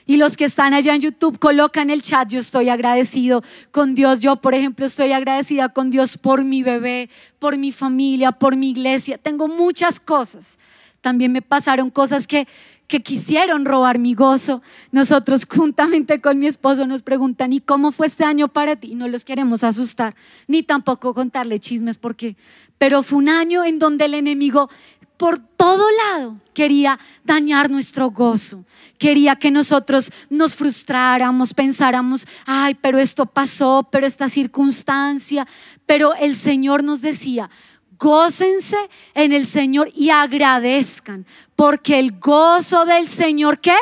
Y 0.08 0.16
los 0.16 0.38
que 0.38 0.46
están 0.46 0.74
allá 0.74 0.96
en 0.96 1.02
YouTube, 1.02 1.38
colocan 1.38 1.90
el 1.90 2.02
chat, 2.02 2.30
yo 2.30 2.40
estoy 2.40 2.70
agradecido 2.70 3.44
con 3.72 3.94
Dios. 3.94 4.20
Yo, 4.20 4.38
por 4.38 4.56
ejemplo, 4.56 4.86
estoy 4.86 5.12
agradecida 5.12 5.68
con 5.68 5.92
Dios 5.92 6.18
por 6.18 6.46
mi 6.46 6.64
bebé, 6.64 7.10
por 7.40 7.58
mi 7.58 7.74
familia, 7.74 8.32
por 8.32 8.56
mi 8.56 8.70
iglesia. 8.70 9.18
Tengo 9.18 9.50
muchas 9.50 10.00
cosas. 10.00 10.58
También 11.02 11.34
me 11.34 11.42
pasaron 11.42 11.90
cosas 11.90 12.26
que, 12.26 12.48
que 12.88 13.02
quisieron 13.02 13.66
robar 13.66 14.00
mi 14.00 14.14
gozo. 14.14 14.62
Nosotros 14.94 15.46
juntamente 15.50 16.22
con 16.22 16.40
mi 16.40 16.48
esposo 16.48 16.88
nos 16.88 17.04
preguntan, 17.04 17.52
¿y 17.52 17.60
cómo 17.60 17.92
fue 17.92 18.08
este 18.08 18.24
año 18.24 18.48
para 18.48 18.78
ti? 18.78 18.94
Y 18.94 18.96
no 18.96 19.10
los 19.10 19.26
queremos 19.26 19.66
asustar, 19.66 20.16
ni 20.48 20.64
tampoco 20.64 21.14
contarle 21.14 21.60
chismes, 21.60 21.98
porque, 21.98 22.38
pero 22.78 23.04
fue 23.04 23.18
un 23.20 23.28
año 23.28 23.66
en 23.66 23.78
donde 23.78 24.06
el 24.06 24.14
enemigo 24.14 24.70
por 25.18 25.40
todo 25.40 25.84
lado 25.92 26.38
quería 26.54 26.98
dañar 27.24 27.70
nuestro 27.70 28.12
gozo. 28.12 28.64
Quería 28.98 29.36
que 29.36 29.52
nosotros 29.52 30.12
nos 30.30 30.56
frustráramos, 30.56 31.54
pensáramos, 31.54 32.26
ay, 32.46 32.76
pero 32.76 32.98
esto 32.98 33.26
pasó, 33.26 33.88
pero 33.92 34.08
esta 34.08 34.30
circunstancia. 34.30 35.46
Pero 35.86 36.16
el 36.16 36.36
Señor 36.36 36.84
nos 36.84 37.02
decía, 37.02 37.50
gócense 37.98 38.78
en 39.14 39.34
el 39.34 39.46
Señor 39.46 39.92
y 39.96 40.10
agradezcan, 40.10 41.26
porque 41.56 42.00
el 42.00 42.20
gozo 42.20 42.86
del 42.86 43.08
Señor, 43.08 43.60
¿qué? 43.60 43.76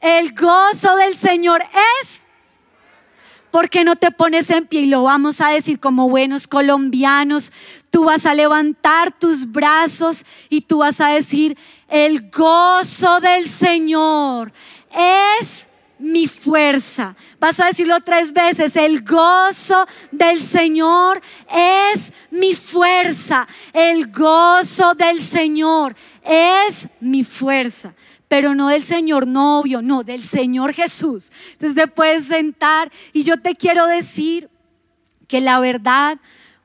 El 0.00 0.32
gozo 0.32 0.94
del 0.96 1.16
Señor 1.16 1.62
es 2.02 2.27
¿Por 3.50 3.70
qué 3.70 3.84
no 3.84 3.96
te 3.96 4.10
pones 4.10 4.50
en 4.50 4.66
pie 4.66 4.82
y 4.82 4.86
lo 4.86 5.04
vamos 5.04 5.40
a 5.40 5.48
decir 5.48 5.80
como 5.80 6.08
buenos 6.08 6.46
colombianos? 6.46 7.52
Tú 7.90 8.04
vas 8.04 8.26
a 8.26 8.34
levantar 8.34 9.12
tus 9.12 9.50
brazos 9.50 10.24
y 10.50 10.60
tú 10.60 10.78
vas 10.78 11.00
a 11.00 11.08
decir, 11.08 11.56
el 11.88 12.30
gozo 12.30 13.20
del 13.20 13.48
Señor 13.48 14.52
es 15.38 15.68
mi 15.98 16.28
fuerza. 16.28 17.16
Vas 17.40 17.58
a 17.60 17.66
decirlo 17.66 18.00
tres 18.00 18.32
veces, 18.32 18.76
el 18.76 19.02
gozo 19.02 19.86
del 20.12 20.42
Señor 20.42 21.20
es 21.50 22.12
mi 22.30 22.54
fuerza. 22.54 23.48
El 23.72 24.12
gozo 24.12 24.94
del 24.94 25.20
Señor 25.20 25.96
es 26.22 26.88
mi 27.00 27.24
fuerza 27.24 27.94
pero 28.28 28.54
no 28.54 28.68
del 28.68 28.84
Señor 28.84 29.26
novio, 29.26 29.82
no, 29.82 30.04
del 30.04 30.22
Señor 30.22 30.74
Jesús. 30.74 31.32
Entonces 31.52 31.74
te 31.74 31.88
puedes 31.88 32.26
sentar 32.26 32.92
y 33.12 33.22
yo 33.22 33.40
te 33.40 33.54
quiero 33.54 33.86
decir 33.86 34.48
que 35.26 35.40
la 35.40 35.58
verdad, 35.60 36.18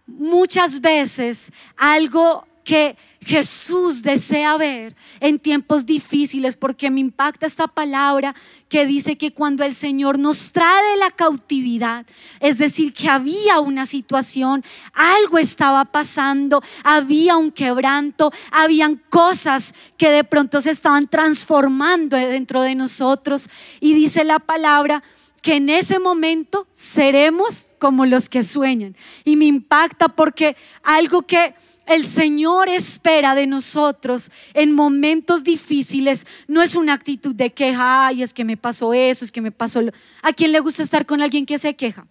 muchas 0.05 0.81
veces 0.81 1.51
algo 1.77 2.45
que 2.63 2.95
Jesús 3.21 4.03
desea 4.03 4.57
ver 4.57 4.95
en 5.19 5.39
tiempos 5.39 5.85
difíciles, 5.85 6.55
porque 6.55 6.89
me 6.89 6.99
impacta 6.99 7.45
esta 7.45 7.67
palabra 7.67 8.35
que 8.67 8.85
dice 8.85 9.17
que 9.17 9.31
cuando 9.31 9.63
el 9.63 9.73
Señor 9.73 10.19
nos 10.19 10.51
trae 10.51 10.91
de 10.91 10.97
la 10.97 11.11
cautividad, 11.11 12.05
es 12.39 12.57
decir, 12.57 12.93
que 12.93 13.09
había 13.09 13.59
una 13.59 13.85
situación, 13.85 14.63
algo 14.93 15.37
estaba 15.37 15.85
pasando, 15.85 16.61
había 16.83 17.37
un 17.37 17.51
quebranto, 17.51 18.31
habían 18.51 19.01
cosas 19.09 19.73
que 19.97 20.09
de 20.09 20.23
pronto 20.23 20.59
se 20.61 20.71
estaban 20.71 21.07
transformando 21.07 22.17
dentro 22.17 22.61
de 22.61 22.75
nosotros. 22.75 23.49
Y 23.79 23.93
dice 23.93 24.23
la 24.23 24.39
palabra, 24.39 25.03
que 25.43 25.57
en 25.57 25.67
ese 25.67 25.99
momento 25.99 26.67
seremos 26.73 27.73
como 27.77 28.05
los 28.05 28.29
que 28.29 28.43
sueñan. 28.43 28.95
Y 29.25 29.35
me 29.35 29.43
impacta 29.43 30.07
porque 30.07 30.55
algo 30.83 31.23
que 31.23 31.53
el 31.85 32.05
Señor 32.05 32.69
espera 32.69 33.35
de 33.35 33.47
nosotros 33.47 34.31
en 34.53 34.71
momentos 34.71 35.43
difíciles 35.43 36.25
no 36.47 36.61
es 36.61 36.75
una 36.75 36.93
actitud 36.93 37.35
de 37.35 37.51
queja, 37.51 38.07
ay, 38.07 38.23
es 38.23 38.33
que 38.33 38.45
me 38.45 38.57
pasó 38.57 38.93
eso, 38.93 39.25
es 39.25 39.31
que 39.31 39.41
me 39.41 39.51
pasó 39.51 39.81
lo... 39.81 39.91
¿A 40.21 40.33
quién 40.33 40.51
le 40.51 40.59
gusta 40.59 40.83
estar 40.83 41.05
con 41.05 41.21
alguien 41.21 41.45
que 41.45 41.57
se 41.57 41.75
queja? 41.75 42.07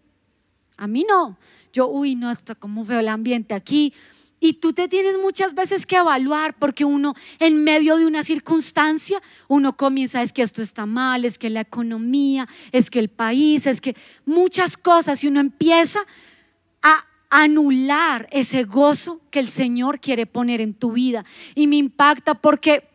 A 0.76 0.86
mí 0.86 1.04
no. 1.08 1.38
Yo, 1.72 1.88
uy, 1.88 2.14
no, 2.14 2.28
hasta 2.28 2.54
cómo 2.54 2.84
veo 2.84 3.00
el 3.00 3.08
ambiente 3.08 3.54
aquí. 3.54 3.94
Y 4.40 4.54
tú 4.54 4.72
te 4.72 4.88
tienes 4.88 5.18
muchas 5.18 5.54
veces 5.54 5.86
que 5.86 5.96
evaluar 5.96 6.54
porque 6.58 6.84
uno 6.84 7.14
en 7.38 7.62
medio 7.62 7.96
de 7.96 8.06
una 8.06 8.24
circunstancia, 8.24 9.22
uno 9.46 9.76
comienza, 9.76 10.20
es 10.20 10.32
que 10.32 10.42
esto 10.42 10.62
está 10.62 10.84
mal, 10.84 11.24
es 11.24 11.38
que 11.38 11.48
la 11.48 11.60
economía, 11.60 12.48
es 12.72 12.90
que 12.90 12.98
el 12.98 13.08
país, 13.08 13.68
es 13.68 13.80
que 13.80 13.94
muchas 14.26 14.76
cosas 14.76 15.22
y 15.22 15.28
uno 15.28 15.38
empieza 15.38 16.00
anular 17.32 18.28
ese 18.30 18.64
gozo 18.64 19.22
que 19.30 19.40
el 19.40 19.48
Señor 19.48 20.00
quiere 20.00 20.26
poner 20.26 20.60
en 20.60 20.74
tu 20.74 20.92
vida. 20.92 21.24
Y 21.54 21.66
me 21.66 21.76
impacta 21.76 22.34
porque 22.34 22.86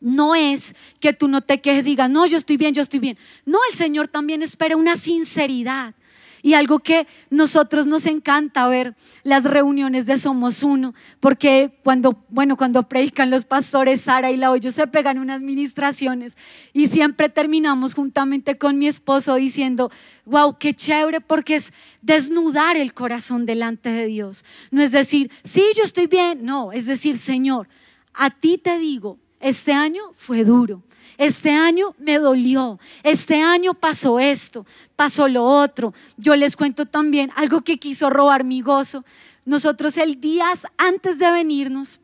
no 0.00 0.34
es 0.34 0.74
que 0.98 1.12
tú 1.12 1.28
no 1.28 1.40
te 1.40 1.60
quejes 1.60 1.86
y 1.86 1.90
digas, 1.90 2.10
no, 2.10 2.26
yo 2.26 2.36
estoy 2.36 2.56
bien, 2.56 2.74
yo 2.74 2.82
estoy 2.82 2.98
bien. 2.98 3.16
No, 3.46 3.60
el 3.70 3.76
Señor 3.76 4.08
también 4.08 4.42
espera 4.42 4.76
una 4.76 4.96
sinceridad. 4.96 5.94
Y 6.42 6.54
algo 6.54 6.78
que 6.78 7.06
nosotros 7.28 7.86
nos 7.86 8.06
encanta 8.06 8.66
ver 8.66 8.94
las 9.22 9.44
reuniones 9.44 10.06
de 10.06 10.18
Somos 10.18 10.62
Uno, 10.62 10.94
porque 11.20 11.78
cuando, 11.82 12.24
bueno, 12.28 12.56
cuando 12.56 12.88
predican 12.88 13.30
los 13.30 13.44
pastores 13.44 14.02
Sara 14.02 14.30
y 14.30 14.36
la 14.36 14.54
ellos 14.54 14.74
se 14.74 14.86
pegan 14.86 15.18
unas 15.18 15.42
ministraciones 15.42 16.36
y 16.72 16.86
siempre 16.86 17.28
terminamos 17.28 17.94
juntamente 17.94 18.58
con 18.58 18.78
mi 18.78 18.86
esposo 18.86 19.34
diciendo, 19.36 19.90
wow, 20.24 20.56
qué 20.58 20.72
chévere, 20.72 21.20
porque 21.20 21.56
es 21.56 21.72
desnudar 22.02 22.76
el 22.76 22.94
corazón 22.94 23.46
delante 23.46 23.90
de 23.90 24.06
Dios. 24.06 24.44
No 24.70 24.82
es 24.82 24.92
decir, 24.92 25.30
sí, 25.42 25.64
yo 25.76 25.82
estoy 25.82 26.06
bien, 26.06 26.44
no, 26.44 26.72
es 26.72 26.86
decir, 26.86 27.16
Señor, 27.16 27.68
a 28.14 28.30
ti 28.30 28.58
te 28.58 28.78
digo, 28.78 29.18
este 29.40 29.72
año 29.72 30.02
fue 30.14 30.44
duro. 30.44 30.82
Este 31.20 31.50
año 31.50 31.94
me 31.98 32.18
dolió. 32.18 32.80
Este 33.02 33.42
año 33.42 33.74
pasó 33.74 34.18
esto, 34.18 34.64
pasó 34.96 35.28
lo 35.28 35.44
otro. 35.44 35.92
Yo 36.16 36.34
les 36.34 36.56
cuento 36.56 36.86
también 36.86 37.30
algo 37.36 37.60
que 37.60 37.76
quiso 37.76 38.08
robar 38.08 38.42
mi 38.42 38.62
gozo. 38.62 39.04
Nosotros 39.44 39.98
el 39.98 40.18
día 40.18 40.46
antes 40.78 41.18
de 41.18 41.30
venirnos, 41.30 42.00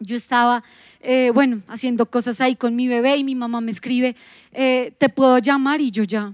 yo 0.00 0.16
estaba, 0.16 0.64
eh, 1.00 1.30
bueno, 1.34 1.60
haciendo 1.68 2.06
cosas 2.06 2.40
ahí 2.40 2.56
con 2.56 2.74
mi 2.74 2.88
bebé 2.88 3.18
y 3.18 3.24
mi 3.24 3.34
mamá 3.34 3.60
me 3.60 3.70
escribe, 3.70 4.16
eh, 4.52 4.94
¿te 4.96 5.10
puedo 5.10 5.36
llamar? 5.36 5.82
Y 5.82 5.90
yo 5.90 6.04
ya, 6.04 6.32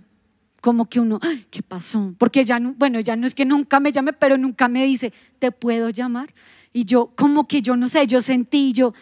como 0.61 0.89
que 0.89 1.01
uno, 1.01 1.19
¿qué 1.51 1.65
pasó? 1.65 2.15
Porque 2.17 2.45
ya 2.45 2.61
no, 2.61 2.75
bueno, 2.75 3.01
ya 3.01 3.17
no 3.17 3.27
es 3.27 3.35
que 3.35 3.45
nunca 3.45 3.81
me 3.81 3.91
llame, 3.91 4.13
pero 4.13 4.39
nunca 4.39 4.69
me 4.69 4.85
dice, 4.87 5.13
¿te 5.41 5.51
puedo 5.51 5.91
llamar? 5.91 6.33
Y 6.73 6.85
yo, 6.85 7.11
como 7.17 7.49
que 7.49 7.61
yo 7.61 7.75
no 7.75 7.89
sé, 7.89 8.07
yo 8.07 8.21
sentí, 8.21 8.73
yo, 8.73 8.95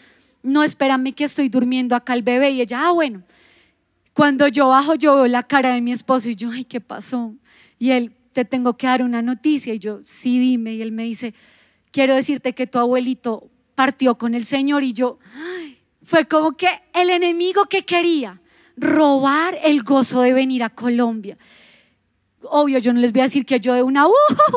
no, 0.42 0.62
espérame 0.62 1.14
que 1.14 1.24
estoy 1.24 1.48
durmiendo 1.48 1.94
acá 1.94 2.14
el 2.14 2.22
bebé. 2.22 2.50
Y 2.50 2.60
ella, 2.60 2.88
ah, 2.88 2.92
bueno. 2.92 3.22
Cuando 4.12 4.48
yo 4.48 4.68
bajo, 4.68 4.94
yo 4.94 5.14
veo 5.14 5.26
la 5.26 5.42
cara 5.42 5.72
de 5.72 5.80
mi 5.80 5.92
esposo 5.92 6.28
y 6.28 6.34
yo, 6.34 6.50
ay, 6.50 6.64
¿qué 6.64 6.80
pasó? 6.80 7.34
Y 7.78 7.92
él, 7.92 8.12
te 8.32 8.44
tengo 8.44 8.76
que 8.76 8.86
dar 8.86 9.02
una 9.02 9.22
noticia. 9.22 9.72
Y 9.72 9.78
yo, 9.78 10.00
sí, 10.04 10.38
dime. 10.38 10.74
Y 10.74 10.82
él 10.82 10.92
me 10.92 11.04
dice, 11.04 11.34
quiero 11.90 12.14
decirte 12.14 12.54
que 12.54 12.66
tu 12.66 12.78
abuelito 12.78 13.50
partió 13.74 14.18
con 14.18 14.34
el 14.34 14.44
Señor. 14.44 14.82
Y 14.82 14.92
yo, 14.92 15.18
fue 16.02 16.26
como 16.26 16.52
que 16.52 16.68
el 16.92 17.10
enemigo 17.10 17.64
que 17.66 17.82
quería 17.82 18.40
robar 18.76 19.58
el 19.62 19.82
gozo 19.82 20.22
de 20.22 20.32
venir 20.32 20.62
a 20.62 20.70
Colombia. 20.70 21.38
Obvio, 22.42 22.78
yo 22.78 22.92
no 22.92 23.00
les 23.00 23.12
voy 23.12 23.20
a 23.20 23.24
decir 23.24 23.46
que 23.46 23.60
yo 23.60 23.74
de 23.74 23.82
una, 23.82 24.06
uh, 24.06 24.12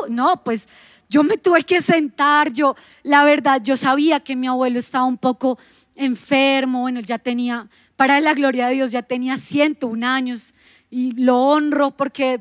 no, 0.08 0.42
pues 0.42 0.68
yo 1.08 1.22
me 1.22 1.36
tuve 1.36 1.62
que 1.62 1.80
sentar, 1.80 2.52
yo, 2.52 2.74
la 3.02 3.24
verdad, 3.24 3.60
yo 3.62 3.76
sabía 3.76 4.20
que 4.20 4.36
mi 4.36 4.46
abuelo 4.46 4.78
estaba 4.78 5.04
un 5.04 5.18
poco 5.18 5.58
enfermo, 5.94 6.80
bueno, 6.80 7.00
ya 7.00 7.18
tenía, 7.18 7.68
para 7.96 8.20
la 8.20 8.34
gloria 8.34 8.68
de 8.68 8.74
Dios, 8.74 8.90
ya 8.90 9.02
tenía 9.02 9.36
101 9.36 10.06
años 10.06 10.54
y 10.90 11.12
lo 11.12 11.38
honro 11.38 11.90
porque 11.90 12.40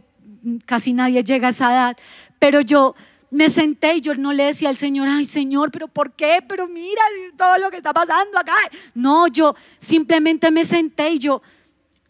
casi 0.65 0.93
nadie 0.93 1.23
llega 1.23 1.47
a 1.47 1.51
esa 1.51 1.71
edad, 1.71 1.97
pero 2.39 2.61
yo 2.61 2.95
me 3.31 3.49
senté 3.49 3.95
y 3.95 4.01
yo 4.01 4.13
no 4.15 4.33
le 4.33 4.45
decía 4.45 4.69
al 4.69 4.77
Señor, 4.77 5.07
ay 5.09 5.25
Señor, 5.25 5.71
pero 5.71 5.87
¿por 5.87 6.13
qué? 6.13 6.39
Pero 6.47 6.67
mira 6.67 7.01
todo 7.37 7.57
lo 7.57 7.69
que 7.69 7.77
está 7.77 7.93
pasando 7.93 8.37
acá. 8.37 8.55
No, 8.93 9.27
yo 9.27 9.55
simplemente 9.79 10.51
me 10.51 10.63
senté 10.63 11.11
y 11.11 11.19
yo 11.19 11.41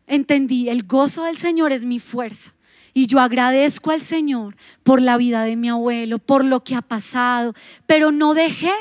entendí, 0.07 0.69
el 0.69 0.83
gozo 0.83 1.23
del 1.23 1.37
Señor 1.37 1.71
es 1.71 1.85
mi 1.85 1.99
fuerza. 1.99 2.54
Y 2.97 3.07
yo 3.07 3.19
agradezco 3.19 3.91
al 3.91 4.01
Señor 4.01 4.55
por 4.81 5.01
la 5.01 5.17
vida 5.17 5.43
de 5.43 5.57
mi 5.57 5.67
abuelo, 5.67 6.17
por 6.17 6.45
lo 6.45 6.63
que 6.63 6.75
ha 6.75 6.81
pasado, 6.81 7.53
pero 7.85 8.13
no 8.13 8.33
dejé 8.33 8.71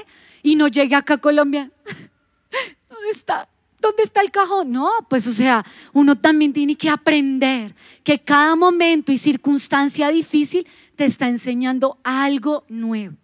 y 0.41 0.55
no 0.55 0.69
llegué 0.69 0.95
acá 0.95 1.15
a 1.15 1.19
Colombia. 1.19 1.73
¿Dónde 2.89 3.11
está? 3.11 3.49
¿Dónde 3.81 4.05
está 4.05 4.21
el 4.21 4.31
cajón? 4.31 4.71
No, 4.71 4.89
pues 5.11 5.27
o 5.27 5.33
sea, 5.33 5.65
uno 5.93 6.15
también 6.17 6.53
tiene 6.53 6.77
que 6.77 6.89
aprender 6.89 7.75
que 8.05 8.21
cada 8.21 8.55
momento 8.55 9.11
y 9.11 9.19
circunstancia 9.19 10.09
difícil 10.11 10.65
te 10.95 11.07
está 11.07 11.29
enseñando 11.29 11.99
algo 12.05 12.65
nuevo. 12.69 13.17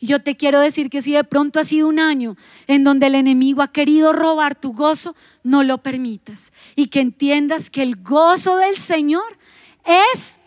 Y 0.00 0.06
yo 0.06 0.20
te 0.20 0.36
quiero 0.36 0.58
decir 0.58 0.90
que 0.90 1.02
si 1.02 1.12
de 1.12 1.22
pronto 1.22 1.60
ha 1.60 1.64
sido 1.64 1.86
un 1.86 2.00
año 2.00 2.36
en 2.66 2.82
donde 2.82 3.06
el 3.06 3.14
enemigo 3.14 3.62
ha 3.62 3.70
querido 3.70 4.12
robar 4.12 4.56
tu 4.56 4.72
gozo, 4.72 5.14
no 5.44 5.62
lo 5.62 5.78
permitas. 5.78 6.52
Y 6.74 6.88
que 6.88 7.00
entiendas 7.00 7.70
que 7.70 7.82
el 7.82 7.94
gozo 8.02 8.56
del 8.56 8.76
Señor 8.76 9.38
es, 9.84 10.40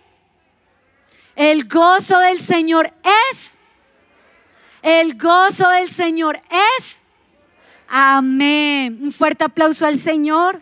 el 1.36 1.68
gozo 1.68 2.20
del 2.20 2.40
Señor 2.40 2.94
es, 3.32 3.58
el 4.82 5.18
gozo 5.18 5.70
del 5.70 5.90
Señor 5.90 6.42
es. 6.78 7.04
Amén. 7.88 9.00
Un 9.02 9.12
fuerte 9.12 9.44
aplauso 9.44 9.86
al 9.86 9.98
Señor. 9.98 10.62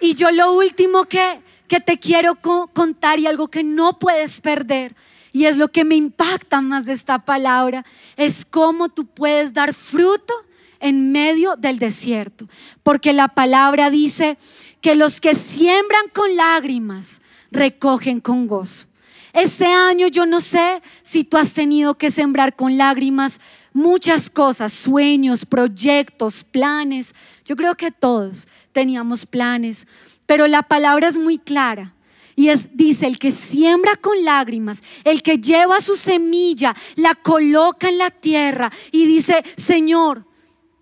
Y 0.00 0.14
yo 0.14 0.30
lo 0.30 0.52
último 0.52 1.04
que, 1.04 1.42
que 1.66 1.80
te 1.80 1.98
quiero 1.98 2.36
contar 2.36 3.18
y 3.18 3.26
algo 3.26 3.48
que 3.48 3.64
no 3.64 3.98
puedes 3.98 4.40
perder, 4.40 4.94
y 5.32 5.44
es 5.44 5.56
lo 5.56 5.68
que 5.68 5.84
me 5.84 5.96
impacta 5.96 6.60
más 6.60 6.86
de 6.86 6.92
esta 6.92 7.18
palabra, 7.18 7.84
es 8.16 8.44
cómo 8.44 8.88
tú 8.88 9.06
puedes 9.06 9.52
dar 9.52 9.74
fruto 9.74 10.32
en 10.80 11.12
medio 11.12 11.56
del 11.56 11.78
desierto. 11.78 12.48
Porque 12.82 13.12
la 13.12 13.28
palabra 13.28 13.90
dice 13.90 14.38
que 14.80 14.94
los 14.94 15.20
que 15.20 15.34
siembran 15.34 16.08
con 16.14 16.36
lágrimas 16.36 17.20
recogen 17.50 18.20
con 18.20 18.46
gozo. 18.46 18.86
Este 19.32 19.66
año 19.66 20.06
yo 20.08 20.26
no 20.26 20.40
sé 20.40 20.82
si 21.02 21.22
tú 21.24 21.36
has 21.36 21.52
tenido 21.52 21.94
que 21.94 22.10
sembrar 22.10 22.56
con 22.56 22.78
lágrimas 22.78 23.40
muchas 23.72 24.30
cosas, 24.30 24.72
sueños, 24.72 25.44
proyectos, 25.44 26.44
planes. 26.44 27.14
Yo 27.44 27.54
creo 27.54 27.76
que 27.76 27.90
todos 27.90 28.48
teníamos 28.72 29.26
planes, 29.26 29.86
pero 30.26 30.46
la 30.46 30.62
palabra 30.62 31.08
es 31.08 31.18
muy 31.18 31.38
clara. 31.38 31.94
Y 32.34 32.50
es, 32.50 32.76
dice, 32.76 33.06
el 33.06 33.18
que 33.18 33.32
siembra 33.32 33.96
con 33.96 34.24
lágrimas, 34.24 34.82
el 35.02 35.22
que 35.22 35.38
lleva 35.38 35.80
su 35.80 35.96
semilla, 35.96 36.74
la 36.94 37.16
coloca 37.16 37.88
en 37.88 37.98
la 37.98 38.10
tierra 38.10 38.70
y 38.92 39.06
dice, 39.06 39.42
Señor, 39.56 40.24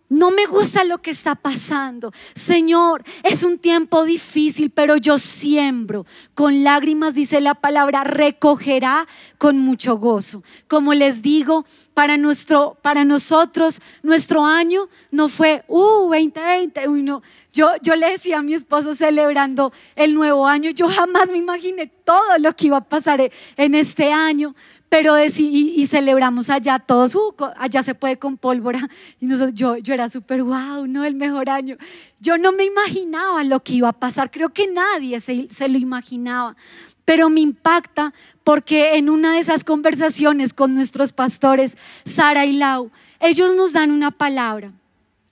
no 0.09 0.31
me 0.31 0.47
gusta 0.47 0.85
lo 0.85 0.99
que 0.99 1.11
está 1.11 1.35
pasando. 1.35 2.13
Señor, 2.35 3.03
es 3.23 3.43
un 3.43 3.59
tiempo 3.59 4.05
difícil, 4.05 4.71
pero 4.71 4.97
yo 4.97 5.19
siembro. 5.19 6.07
Con 6.35 6.63
lágrimas, 6.63 7.15
dice 7.15 7.41
la 7.41 7.55
palabra, 7.55 8.05
recogerá 8.05 9.07
con 9.39 9.59
mucho 9.59 9.99
gozo. 9.99 10.43
Como 10.69 10.95
les 10.95 11.23
digo, 11.23 11.65
para, 11.95 12.17
nuestro, 12.17 12.79
para 12.83 13.05
nosotros, 13.05 13.81
nuestro 14.03 14.45
año 14.45 14.89
no 15.11 15.29
fue, 15.29 15.65
uh, 15.69 16.09
2020, 16.11 16.89
uy, 16.89 17.03
no. 17.03 17.23
Yo, 17.53 17.71
yo 17.83 17.97
le 17.97 18.11
decía 18.11 18.39
a 18.39 18.43
mi 18.43 18.53
esposo 18.53 18.95
celebrando 18.95 19.73
el 19.95 20.15
nuevo 20.15 20.47
año, 20.47 20.71
yo 20.71 20.89
jamás 20.89 21.31
me 21.31 21.39
imaginé 21.39 21.87
todo 22.05 22.39
lo 22.39 22.55
que 22.55 22.67
iba 22.67 22.77
a 22.77 22.85
pasar 22.85 23.33
en 23.57 23.75
este 23.75 24.13
año, 24.13 24.55
pero 24.89 25.17
y, 25.19 25.87
celebramos 25.87 26.51
allá 26.51 26.79
todos, 26.79 27.15
uh, 27.15 27.35
allá 27.57 27.83
se 27.83 27.95
puede 27.95 28.19
con 28.19 28.37
pólvora, 28.37 28.81
y 29.21 29.29
yo, 29.53 29.77
yo 29.77 29.95
era 29.95 30.09
súper, 30.09 30.43
wow, 30.43 30.87
no, 30.87 31.05
el 31.05 31.15
mejor 31.15 31.51
año. 31.51 31.77
Yo 32.21 32.39
no 32.39 32.53
me 32.53 32.65
imaginaba 32.65 33.45
lo 33.45 33.63
que 33.63 33.75
iba 33.75 33.89
a 33.89 33.93
pasar, 33.93 34.31
creo 34.31 34.51
que 34.51 34.67
nadie 34.69 35.21
se, 35.21 35.49
se 35.51 35.69
lo 35.69 35.79
imaginaba, 35.79 36.57
pero 37.05 37.31
me 37.31 37.41
impacta 37.41 38.13
porque 38.43 38.97
en 38.97 39.09
una 39.11 39.33
de 39.33 39.39
esas 39.39 39.65
conversaciones 39.65 40.53
con 40.53 40.75
nuestros 40.75 41.13
pastores, 41.13 41.77
Sara 42.05 42.45
y 42.45 42.53
Lau, 42.53 42.91
ellos 43.21 43.55
nos 43.57 43.73
dan 43.73 43.91
una 43.91 44.11
palabra. 44.11 44.73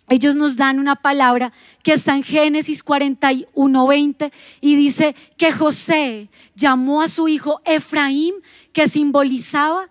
Ellos 0.09 0.35
nos 0.35 0.57
dan 0.57 0.79
una 0.79 0.97
palabra 0.97 1.53
que 1.83 1.95
está 1.95 2.15
en 2.15 2.23
Génesis 2.23 2.83
41, 2.83 3.87
20 3.87 4.33
y 4.61 4.77
dice 4.77 5.15
que 5.39 5.51
José 5.51 6.29
llamó 6.55 7.01
a 7.01 7.09
su 7.09 7.27
hijo 7.27 7.61
Efraín, 7.65 8.35
que 8.73 8.87
simbolizaba 8.87 9.89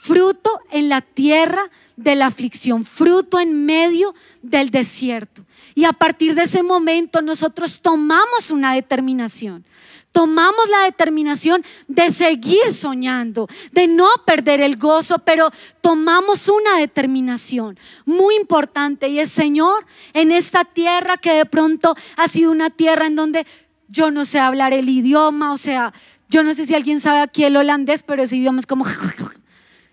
fruto 0.00 0.60
en 0.70 0.88
la 0.88 1.02
tierra 1.02 1.62
de 1.96 2.14
la 2.14 2.26
aflicción, 2.26 2.86
fruto 2.86 3.38
en 3.38 3.66
medio 3.66 4.14
del 4.40 4.70
desierto. 4.70 5.44
Y 5.74 5.84
a 5.84 5.92
partir 5.92 6.34
de 6.34 6.44
ese 6.44 6.62
momento 6.62 7.20
nosotros 7.20 7.82
tomamos 7.82 8.50
una 8.50 8.74
determinación 8.74 9.64
tomamos 10.12 10.68
la 10.68 10.86
determinación 10.86 11.62
de 11.86 12.10
seguir 12.10 12.72
soñando, 12.72 13.46
de 13.70 13.86
no 13.86 14.08
perder 14.26 14.60
el 14.60 14.76
gozo, 14.76 15.20
pero 15.20 15.50
tomamos 15.80 16.48
una 16.48 16.78
determinación 16.78 17.78
muy 18.06 18.34
importante 18.34 19.08
y 19.08 19.20
es, 19.20 19.30
Señor, 19.30 19.86
en 20.12 20.32
esta 20.32 20.64
tierra 20.64 21.16
que 21.16 21.32
de 21.32 21.46
pronto 21.46 21.94
ha 22.16 22.26
sido 22.26 22.50
una 22.50 22.70
tierra 22.70 23.06
en 23.06 23.14
donde 23.14 23.46
yo 23.86 24.10
no 24.10 24.24
sé 24.24 24.40
hablar 24.40 24.72
el 24.72 24.88
idioma, 24.88 25.52
o 25.52 25.58
sea, 25.58 25.92
yo 26.28 26.42
no 26.42 26.54
sé 26.54 26.66
si 26.66 26.74
alguien 26.74 26.98
sabe 26.98 27.20
aquí 27.20 27.44
el 27.44 27.56
holandés, 27.56 28.02
pero 28.02 28.24
ese 28.24 28.36
idioma 28.36 28.58
es 28.58 28.66
como... 28.66 28.84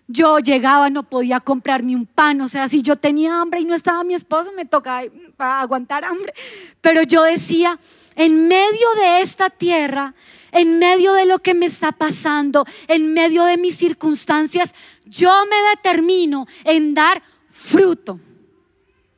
Yo 0.08 0.39
llegaba, 0.39 0.89
no 0.89 1.04
podía 1.04 1.41
comprar 1.41 1.84
ni 1.84 1.93
un 1.93 2.06
pan, 2.06 2.39
o 2.39 2.48
sea, 2.48 2.70
si 2.70 2.82
yo 2.82 2.96
tenía 2.96 3.41
hambre 3.41 3.60
y 3.60 3.65
no 3.65 3.76
estaba 3.76 4.06
mi 4.06 4.13
esposo, 4.13 4.54
me 4.56 4.63
tocaba 4.63 5.04
aguantar 5.38 6.06
hambre. 6.06 6.34
Pero 6.80 7.04
yo 7.04 7.24
decía, 7.24 7.78
en 8.15 8.48
medio 8.48 8.88
de 9.02 9.20
esta 9.20 9.50
tierra, 9.50 10.15
en 10.54 10.80
medio 10.80 11.13
de 11.13 11.26
lo 11.26 11.39
que 11.39 11.54
me 11.54 11.65
está 11.65 11.91
pasando, 11.91 12.65
en 12.88 13.13
medio 13.13 13.43
de 13.43 13.58
mis 13.58 13.76
circunstancias, 13.76 14.74
yo 15.06 15.32
me 15.50 15.70
determino 15.76 16.48
en 16.63 16.93
dar 16.93 17.22
fruto. 17.50 18.20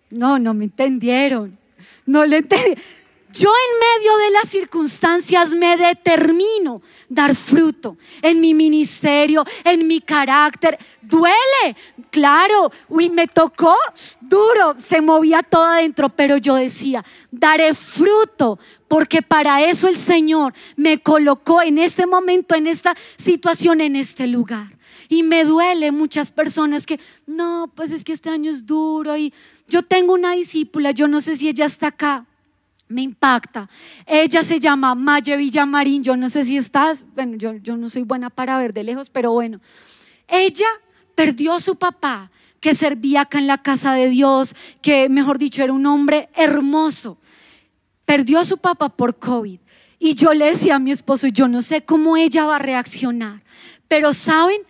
No, 0.10 0.39
no 0.39 0.54
me 0.54 0.65
entendieron. 0.65 1.58
No 2.06 2.25
le 2.25 2.38
entendí. 2.38 2.82
Yo 3.31 3.49
en 3.49 4.01
medio 4.01 4.17
de 4.17 4.31
las 4.31 4.49
circunstancias 4.49 5.53
me 5.53 5.77
determino 5.77 6.81
dar 7.09 7.35
fruto 7.35 7.95
en 8.23 8.41
mi 8.41 8.55
ministerio, 8.55 9.45
en 9.63 9.87
mi 9.87 10.01
carácter. 10.01 10.79
Duele, 11.01 11.75
claro, 12.09 12.71
uy, 12.87 13.11
me 13.11 13.27
tocó 13.27 13.75
duro, 14.19 14.75
se 14.79 15.01
movía 15.01 15.43
todo 15.43 15.65
adentro, 15.65 16.09
pero 16.09 16.37
yo 16.37 16.55
decía, 16.55 17.05
daré 17.29 17.75
fruto, 17.75 18.57
porque 18.87 19.21
para 19.21 19.63
eso 19.63 19.87
el 19.87 19.97
Señor 19.97 20.53
me 20.75 20.99
colocó 20.99 21.61
en 21.61 21.77
este 21.77 22.07
momento, 22.07 22.55
en 22.55 22.65
esta 22.65 22.95
situación, 23.15 23.79
en 23.81 23.95
este 23.95 24.25
lugar. 24.25 24.75
Y 25.07 25.21
me 25.21 25.43
duele 25.43 25.91
muchas 25.91 26.31
personas 26.31 26.87
que, 26.87 26.99
no, 27.27 27.71
pues 27.75 27.91
es 27.91 28.03
que 28.03 28.13
este 28.13 28.29
año 28.29 28.49
es 28.49 28.65
duro 28.65 29.15
y 29.15 29.31
yo 29.67 29.83
tengo 29.83 30.13
una 30.13 30.33
discípula, 30.33 30.91
yo 30.91 31.07
no 31.07 31.21
sé 31.21 31.37
si 31.37 31.47
ella 31.47 31.65
está 31.65 31.87
acá 31.87 32.25
me 32.89 33.04
impacta. 33.04 33.69
Ella 34.06 34.43
se 34.43 34.60
llama 34.60 34.95
Maye 34.95 35.38
Villamarín, 35.38 36.04
yo 36.04 36.17
no 36.17 36.28
sé 36.28 36.43
si 36.43 36.58
estás, 36.58 37.06
bueno, 37.15 37.38
yo, 37.38 37.78
no 37.78 37.88
soy 37.88 38.02
buena 38.02 38.30
para 38.30 38.58
ver 38.58 38.73
de 38.73 38.84
lejos, 38.84 39.10
pero 39.10 39.32
bueno, 39.32 39.62
ella 40.28 40.67
perdió 41.15 41.54
a 41.54 41.62
su 41.62 41.75
papá 41.75 42.30
que 42.60 42.75
servía 42.75 43.21
acá 43.21 43.38
en 43.38 43.47
la 43.47 43.60
casa 43.60 43.93
de 43.93 44.10
Dios, 44.10 44.56
que 44.82 45.08
mejor 45.08 45.38
dicho 45.38 45.63
era 45.63 45.71
un 45.71 45.86
hombre 45.86 46.30
hermoso. 46.36 47.17
Perdió 48.06 48.39
a 48.39 48.45
su 48.45 48.58
papá 48.58 48.89
por 48.89 49.17
COVID. 49.17 49.60
Y 49.99 50.15
yo 50.15 50.34
le 50.34 50.45
decía 50.45 50.75
a 50.75 50.80
mi 50.80 50.91
esposo, 50.91 51.28
yo 51.28 51.47
no 51.47 51.62
sé 51.62 51.84
cómo 51.84 52.17
ella 52.17 52.45
va 52.45 52.56
a 52.56 52.60
reaccionar, 52.60 53.43
pero 53.88 54.13
saben, 54.13 54.62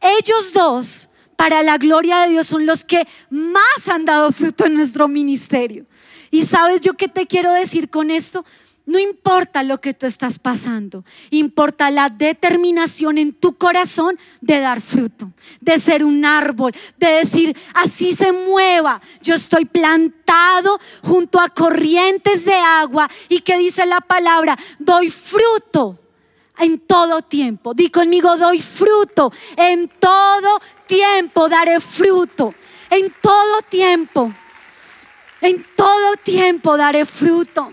ellos 0.00 0.52
dos, 0.52 1.08
para 1.36 1.62
la 1.62 1.78
gloria 1.78 2.20
de 2.20 2.30
Dios, 2.30 2.48
son 2.48 2.66
los 2.66 2.84
que 2.84 3.06
más 3.30 3.88
han 3.88 4.04
dado 4.04 4.30
fruto 4.32 4.66
en 4.66 4.74
nuestro 4.74 5.08
ministerio. 5.08 5.86
Y 6.32 6.46
sabes 6.46 6.80
yo 6.80 6.94
qué 6.94 7.08
te 7.08 7.26
quiero 7.26 7.52
decir 7.52 7.90
con 7.90 8.10
esto? 8.10 8.44
No 8.86 8.98
importa 8.98 9.62
lo 9.62 9.80
que 9.80 9.94
tú 9.94 10.06
estás 10.06 10.40
pasando, 10.40 11.04
importa 11.30 11.90
la 11.90 12.08
determinación 12.08 13.16
en 13.18 13.32
tu 13.32 13.56
corazón 13.56 14.18
de 14.40 14.58
dar 14.58 14.80
fruto, 14.80 15.30
de 15.60 15.78
ser 15.78 16.02
un 16.02 16.24
árbol, 16.24 16.72
de 16.96 17.06
decir, 17.08 17.56
así 17.74 18.12
se 18.12 18.32
mueva, 18.32 19.00
yo 19.20 19.34
estoy 19.34 19.66
plantado 19.66 20.80
junto 21.04 21.38
a 21.38 21.50
corrientes 21.50 22.44
de 22.46 22.54
agua 22.54 23.08
y 23.28 23.42
que 23.42 23.58
dice 23.58 23.86
la 23.86 24.00
palabra, 24.00 24.58
doy 24.80 25.10
fruto 25.10 26.00
en 26.58 26.80
todo 26.80 27.22
tiempo. 27.22 27.74
Di 27.74 27.88
conmigo, 27.88 28.36
doy 28.36 28.60
fruto, 28.60 29.30
en 29.54 29.86
todo 29.86 30.60
tiempo 30.86 31.48
daré 31.48 31.78
fruto, 31.78 32.52
en 32.90 33.14
todo 33.20 33.62
tiempo. 33.68 34.32
En 35.42 35.66
todo 35.74 36.14
tiempo 36.22 36.76
daré 36.76 37.04
fruto. 37.04 37.72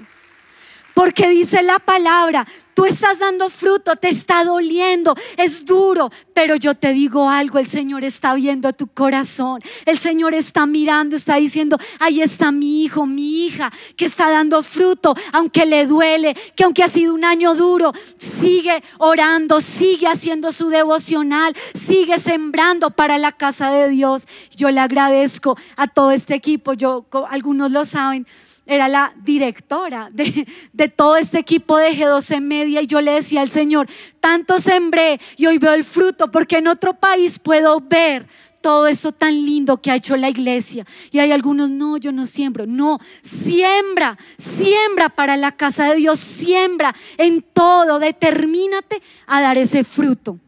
Porque 0.99 1.29
dice 1.29 1.63
la 1.63 1.79
palabra, 1.79 2.45
tú 2.73 2.83
estás 2.83 3.19
dando 3.19 3.49
fruto, 3.49 3.95
te 3.95 4.09
está 4.09 4.43
doliendo, 4.43 5.15
es 5.37 5.63
duro, 5.63 6.09
pero 6.33 6.57
yo 6.57 6.75
te 6.75 6.91
digo 6.91 7.29
algo, 7.29 7.57
el 7.57 7.67
Señor 7.67 8.03
está 8.03 8.33
viendo 8.33 8.73
tu 8.73 8.87
corazón, 8.87 9.61
el 9.85 9.97
Señor 9.97 10.33
está 10.33 10.65
mirando, 10.65 11.15
está 11.15 11.35
diciendo, 11.35 11.77
ahí 12.01 12.21
está 12.21 12.51
mi 12.51 12.83
hijo, 12.83 13.05
mi 13.05 13.45
hija, 13.45 13.71
que 13.95 14.07
está 14.07 14.29
dando 14.29 14.61
fruto, 14.61 15.15
aunque 15.31 15.65
le 15.65 15.85
duele, 15.85 16.35
que 16.53 16.65
aunque 16.65 16.83
ha 16.83 16.89
sido 16.89 17.13
un 17.13 17.23
año 17.23 17.55
duro, 17.55 17.93
sigue 18.17 18.83
orando, 18.97 19.61
sigue 19.61 20.07
haciendo 20.07 20.51
su 20.51 20.67
devocional, 20.67 21.55
sigue 21.73 22.19
sembrando 22.19 22.89
para 22.89 23.17
la 23.17 23.31
casa 23.31 23.71
de 23.71 23.87
Dios. 23.87 24.27
Yo 24.53 24.69
le 24.69 24.81
agradezco 24.81 25.57
a 25.77 25.87
todo 25.87 26.11
este 26.11 26.35
equipo, 26.35 26.73
yo, 26.73 27.05
algunos 27.29 27.71
lo 27.71 27.85
saben 27.85 28.27
era 28.69 28.87
la 28.87 29.13
directora 29.17 30.09
de, 30.11 30.47
de, 30.71 30.87
todo 30.87 31.17
este 31.17 31.39
equipo 31.39 31.77
de 31.77 31.89
G12 31.89 32.39
Media 32.39 32.81
y 32.81 32.87
yo 32.87 33.01
le 33.01 33.11
decía 33.11 33.41
al 33.41 33.49
Señor, 33.49 33.87
tanto 34.19 34.59
sembré 34.59 35.19
y 35.37 35.47
hoy 35.47 35.57
veo 35.57 35.73
el 35.73 35.83
fruto 35.83 36.29
porque 36.31 36.57
en 36.57 36.67
otro 36.67 36.93
país 36.93 37.39
puedo 37.39 37.81
ver 37.81 38.27
todo 38.61 38.87
eso 38.87 39.11
tan 39.11 39.33
lindo 39.33 39.81
que 39.81 39.91
ha 39.91 39.95
hecho 39.95 40.15
la 40.17 40.29
iglesia. 40.29 40.85
Y 41.11 41.19
hay 41.19 41.31
algunos, 41.31 41.69
no, 41.69 41.97
yo 41.97 42.11
no 42.11 42.25
siembro. 42.25 42.65
No, 42.67 42.99
siembra, 43.21 44.17
siembra 44.37 45.09
para 45.09 45.37
la 45.37 45.51
casa 45.51 45.89
de 45.89 45.95
Dios, 45.95 46.19
siembra 46.19 46.93
en 47.17 47.41
todo, 47.41 47.99
determínate 47.99 49.01
a 49.27 49.41
dar 49.41 49.57
ese 49.57 49.83
fruto. 49.83 50.39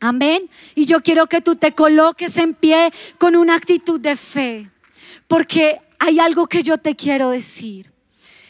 Amén. 0.00 0.48
Y 0.74 0.86
yo 0.86 1.02
quiero 1.02 1.26
que 1.26 1.42
tú 1.42 1.56
te 1.56 1.72
coloques 1.72 2.38
en 2.38 2.54
pie 2.54 2.90
con 3.18 3.36
una 3.36 3.54
actitud 3.54 4.00
de 4.00 4.16
fe, 4.16 4.70
porque 5.28 5.80
hay 6.00 6.18
algo 6.18 6.48
que 6.48 6.62
yo 6.62 6.78
te 6.78 6.96
quiero 6.96 7.30
decir. 7.30 7.92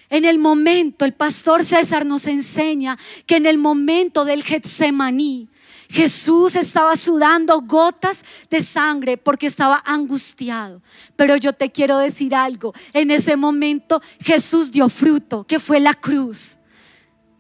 En 0.09 0.25
el 0.25 0.39
momento, 0.39 1.05
el 1.05 1.13
pastor 1.13 1.65
César 1.65 2.07
nos 2.07 2.27
enseña 2.27 2.97
que 3.27 3.37
en 3.37 3.45
el 3.45 3.59
momento 3.59 4.25
del 4.25 4.43
Getsemaní, 4.43 5.49
Jesús 5.89 6.55
estaba 6.55 6.97
sudando 6.97 7.61
gotas 7.63 8.25
de 8.49 8.63
sangre 8.63 9.17
porque 9.17 9.49
estaba 9.49 9.83
angustiado. 9.85 10.81
Pero 11.17 11.37
yo 11.37 11.53
te 11.53 11.73
quiero 11.73 11.99
decir 11.99 12.35
algo. 12.37 12.73
En 12.93 13.11
ese 13.11 13.37
momento 13.37 14.01
Jesús 14.21 14.71
dio 14.71 14.89
fruto, 14.89 15.45
que 15.45 15.59
fue 15.59 15.81
la 15.81 15.95
cruz. 15.95 16.59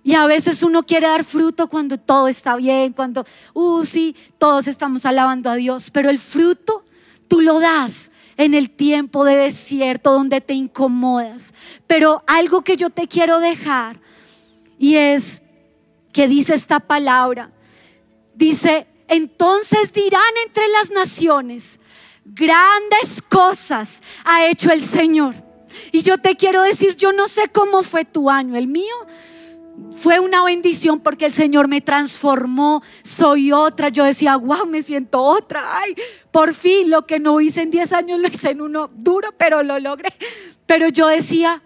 Y 0.02 0.14
a 0.14 0.26
veces 0.26 0.64
uno 0.64 0.82
quiere 0.82 1.06
dar 1.06 1.24
fruto 1.24 1.68
cuando 1.68 1.98
todo 1.98 2.26
está 2.26 2.56
bien, 2.56 2.92
cuando, 2.92 3.24
uh, 3.54 3.84
sí, 3.84 4.16
todos 4.38 4.66
estamos 4.66 5.06
alabando 5.06 5.50
a 5.50 5.54
Dios. 5.54 5.90
Pero 5.92 6.10
el 6.10 6.18
fruto 6.18 6.84
tú 7.28 7.40
lo 7.40 7.60
das 7.60 8.10
en 8.36 8.54
el 8.54 8.70
tiempo 8.70 9.24
de 9.24 9.36
desierto 9.36 10.12
donde 10.12 10.40
te 10.40 10.54
incomodas. 10.54 11.54
Pero 11.86 12.22
algo 12.26 12.62
que 12.62 12.76
yo 12.76 12.90
te 12.90 13.08
quiero 13.08 13.40
dejar 13.40 14.00
y 14.78 14.96
es 14.96 15.42
que 16.12 16.26
dice 16.26 16.54
esta 16.54 16.80
palabra. 16.80 17.50
Dice, 18.34 18.86
entonces 19.08 19.92
dirán 19.92 20.22
entre 20.46 20.66
las 20.68 20.90
naciones, 20.90 21.80
grandes 22.24 23.20
cosas 23.28 24.02
ha 24.24 24.46
hecho 24.46 24.72
el 24.72 24.82
Señor. 24.82 25.34
Y 25.92 26.02
yo 26.02 26.18
te 26.18 26.36
quiero 26.36 26.62
decir, 26.62 26.96
yo 26.96 27.12
no 27.12 27.28
sé 27.28 27.48
cómo 27.52 27.82
fue 27.82 28.04
tu 28.04 28.30
año, 28.30 28.56
el 28.56 28.66
mío 28.66 28.94
fue 29.96 30.18
una 30.20 30.44
bendición 30.44 31.00
porque 31.00 31.26
el 31.26 31.32
Señor 31.32 31.68
me 31.68 31.80
transformó, 31.80 32.82
soy 33.02 33.52
otra. 33.52 33.88
Yo 33.88 34.04
decía, 34.04 34.36
wow, 34.36 34.66
me 34.66 34.82
siento 34.82 35.22
otra. 35.22 35.78
Ay, 35.80 35.94
por 36.30 36.54
fin 36.54 36.90
lo 36.90 37.06
que 37.06 37.18
no 37.18 37.40
hice 37.40 37.62
en 37.62 37.70
10 37.70 37.92
años 37.92 38.20
lo 38.20 38.28
hice 38.28 38.50
en 38.50 38.60
uno 38.60 38.90
duro, 38.94 39.30
pero 39.36 39.62
lo 39.62 39.78
logré. 39.78 40.10
Pero 40.66 40.88
yo 40.88 41.08
decía, 41.08 41.62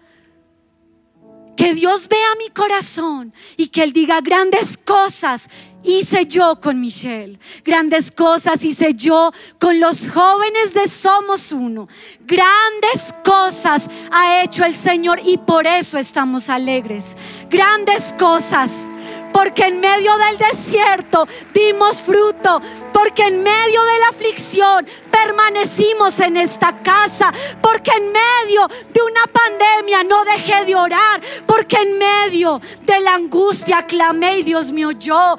que 1.55 1.73
Dios 1.73 2.07
vea 2.09 2.35
mi 2.37 2.49
corazón 2.49 3.33
y 3.57 3.67
que 3.67 3.83
Él 3.83 3.93
diga 3.93 4.19
grandes 4.21 4.77
cosas 4.77 5.49
hice 5.85 6.25
yo 6.25 6.59
con 6.59 6.79
Michelle. 6.79 7.39
Grandes 7.63 8.11
cosas 8.11 8.63
hice 8.63 8.93
yo 8.93 9.31
con 9.59 9.79
los 9.79 10.11
jóvenes 10.11 10.73
de 10.73 10.87
Somos 10.87 11.51
Uno. 11.51 11.87
Grandes 12.21 13.13
cosas 13.23 13.89
ha 14.11 14.41
hecho 14.41 14.65
el 14.65 14.73
Señor 14.73 15.19
y 15.25 15.37
por 15.37 15.67
eso 15.67 15.97
estamos 15.97 16.49
alegres. 16.49 17.15
Grandes 17.49 18.13
cosas 18.17 18.89
porque 19.35 19.63
en 19.63 19.81
medio 19.81 20.17
del 20.17 20.37
desierto 20.37 21.27
dimos 21.53 22.01
fruto, 22.01 22.61
porque 22.93 23.23
en 23.23 23.43
medio 23.43 23.83
de 23.83 23.99
la 23.99 24.07
aflicción 24.07 24.87
permanecimos 25.11 26.21
en 26.21 26.37
esta 26.37 26.81
casa, 26.81 27.33
porque 27.61 27.91
en 27.91 28.13
medio 28.13 28.65
de 28.93 29.01
una 29.01 29.25
pandemia 29.27 30.05
no 30.05 30.23
dejé 30.23 30.63
de 30.63 30.75
orar, 30.75 31.19
porque 31.45 31.75
en 31.75 31.97
medio 31.97 32.61
de 32.83 32.99
la 33.01 33.15
angustia 33.15 33.85
clamé 33.85 34.39
y 34.39 34.43
Dios 34.43 34.71
me 34.71 34.85
oyó, 34.85 35.35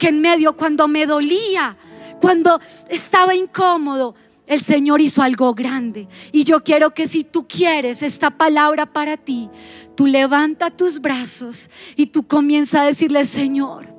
en 0.00 0.20
medio 0.20 0.56
cuando 0.56 0.88
me 0.88 1.06
dolía, 1.06 1.76
cuando 2.20 2.60
estaba 2.88 3.34
incómodo, 3.34 4.14
el 4.46 4.60
Señor 4.60 5.00
hizo 5.00 5.22
algo 5.22 5.54
grande. 5.54 6.08
Y 6.32 6.44
yo 6.44 6.64
quiero 6.64 6.94
que 6.94 7.06
si 7.06 7.22
tú 7.22 7.46
quieres 7.46 8.02
esta 8.02 8.30
palabra 8.30 8.86
para 8.86 9.16
ti, 9.16 9.48
tú 9.94 10.06
levanta 10.06 10.70
tus 10.70 11.00
brazos 11.00 11.70
y 11.96 12.06
tú 12.06 12.26
comienza 12.26 12.82
a 12.82 12.86
decirle, 12.86 13.24
Señor, 13.24 13.94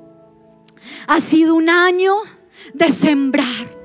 ha 1.06 1.20
sido 1.20 1.54
un 1.54 1.70
año 1.70 2.14
de 2.74 2.88
sembrar. 2.88 3.80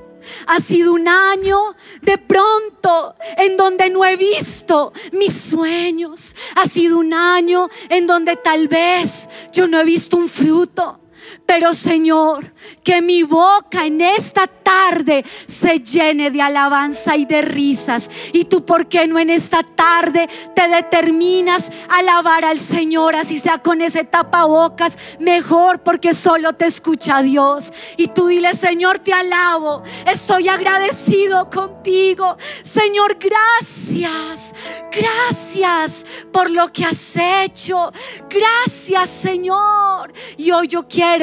Ha 0.48 0.60
sido 0.60 0.94
un 0.94 1.08
año 1.08 1.60
de 2.02 2.18
pronto 2.18 3.15
en 3.38 3.58
donde 3.58 3.91
no 3.91 4.04
he 4.04 4.18
visto 4.18 4.91
mis 5.12 5.34
sueños. 5.34 6.36
Ha 6.56 6.68
sido 6.68 6.98
un 6.98 7.13
año 7.13 7.70
en 7.89 8.08
donde 8.08 8.36
tal 8.36 8.68
vez 8.68 9.30
yo 9.54 9.68
no 9.68 9.80
he 9.80 9.86
visto 9.86 10.18
un 10.18 10.28
fruto. 10.28 11.00
Pero 11.46 11.74
Señor, 11.74 12.52
que 12.84 13.02
mi 13.02 13.24
boca 13.24 13.86
en 13.86 14.02
esta 14.02 14.48
tarde 14.48 15.24
se 15.48 15.80
llene 15.80 16.32
de 16.32 16.42
alabanza 16.42 17.16
y 17.16 17.26
de 17.26 17.42
risas. 17.42 18.10
Y 18.34 18.46
tú, 18.46 18.66
¿por 18.66 18.88
qué 18.88 19.08
no 19.08 19.18
en 19.20 19.30
esta 19.30 19.64
tarde 19.64 20.28
te 20.56 20.68
determinas 20.68 21.72
a 21.90 21.98
alabar 21.98 22.46
al 22.46 22.60
Señor? 22.60 23.16
Así 23.16 23.40
sea 23.40 23.60
con 23.60 23.82
ese 23.82 24.04
tapabocas, 24.04 24.98
mejor 25.20 25.80
porque 25.80 26.14
solo 26.14 26.54
te 26.54 26.66
escucha 26.66 27.22
Dios. 27.22 27.72
Y 27.98 28.08
tú 28.08 28.28
dile, 28.28 28.54
Señor, 28.54 29.00
te 29.00 29.14
alabo. 29.14 29.84
Estoy 30.06 30.50
agradecido 30.50 31.50
contigo. 31.50 32.38
Señor, 32.64 33.18
gracias. 33.20 34.54
Gracias 34.92 36.06
por 36.32 36.50
lo 36.50 36.72
que 36.72 36.86
has 36.86 37.16
hecho. 37.16 37.92
Gracias, 38.30 39.10
Señor. 39.10 40.14
Y 40.38 40.52
hoy 40.52 40.68
yo 40.68 40.88
quiero 40.88 41.14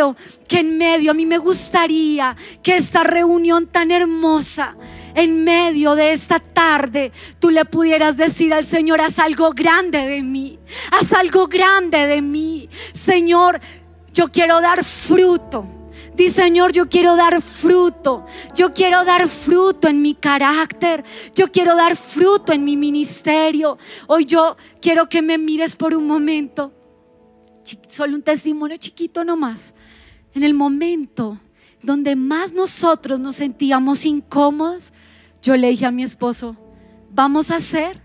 que 0.48 0.61
en 0.61 0.78
medio, 0.78 1.11
a 1.11 1.14
mí 1.14 1.26
me 1.26 1.38
gustaría 1.38 2.37
que 2.62 2.76
esta 2.76 3.02
reunión 3.05 3.66
tan 3.66 3.90
hermosa, 3.90 4.76
en 5.14 5.44
medio 5.44 5.94
de 5.94 6.12
esta 6.12 6.38
tarde, 6.40 7.12
tú 7.38 7.50
le 7.50 7.64
pudieras 7.64 8.16
decir 8.16 8.55
al 8.55 8.64
Señor, 8.64 9.00
haz 9.00 9.18
algo 9.18 9.50
grande 9.50 9.98
de 9.98 10.22
mí, 10.22 10.59
haz 10.90 11.12
algo 11.12 11.46
grande 11.46 12.07
de 12.07 12.22
mí. 12.22 12.68
Señor, 12.92 13.61
yo 14.12 14.28
quiero 14.28 14.61
dar 14.61 14.85
fruto. 14.85 15.66
Dice 16.14 16.42
Señor, 16.42 16.72
yo 16.72 16.88
quiero 16.88 17.16
dar 17.16 17.40
fruto. 17.40 18.26
Yo 18.55 18.74
quiero 18.74 19.05
dar 19.05 19.28
fruto 19.28 19.88
en 19.88 20.02
mi 20.02 20.14
carácter. 20.14 21.02
Yo 21.35 21.50
quiero 21.50 21.74
dar 21.74 21.96
fruto 21.96 22.52
en 22.52 22.64
mi 22.64 22.76
ministerio. 22.76 23.78
Hoy 24.09 24.26
yo 24.26 24.57
quiero 24.81 25.09
que 25.09 25.22
me 25.22 25.38
mires 25.38 25.74
por 25.74 25.94
un 25.94 26.07
momento. 26.07 26.72
Solo 27.88 28.16
un 28.16 28.22
testimonio 28.22 28.76
chiquito 28.76 29.24
nomás 29.24 29.74
en 30.35 30.42
el 30.42 30.55
momento 30.55 31.38
donde 31.83 32.16
más 32.16 32.53
nosotros 32.53 33.21
nos 33.21 33.37
sentíamos 33.37 34.05
incómodos, 34.07 34.92
yo 35.42 35.57
le 35.57 35.68
dije 35.68 35.87
a 35.87 35.90
mi 35.90 36.05
esposo, 36.05 36.57
vamos 37.11 37.51
a 37.51 37.57
hacer 37.57 38.01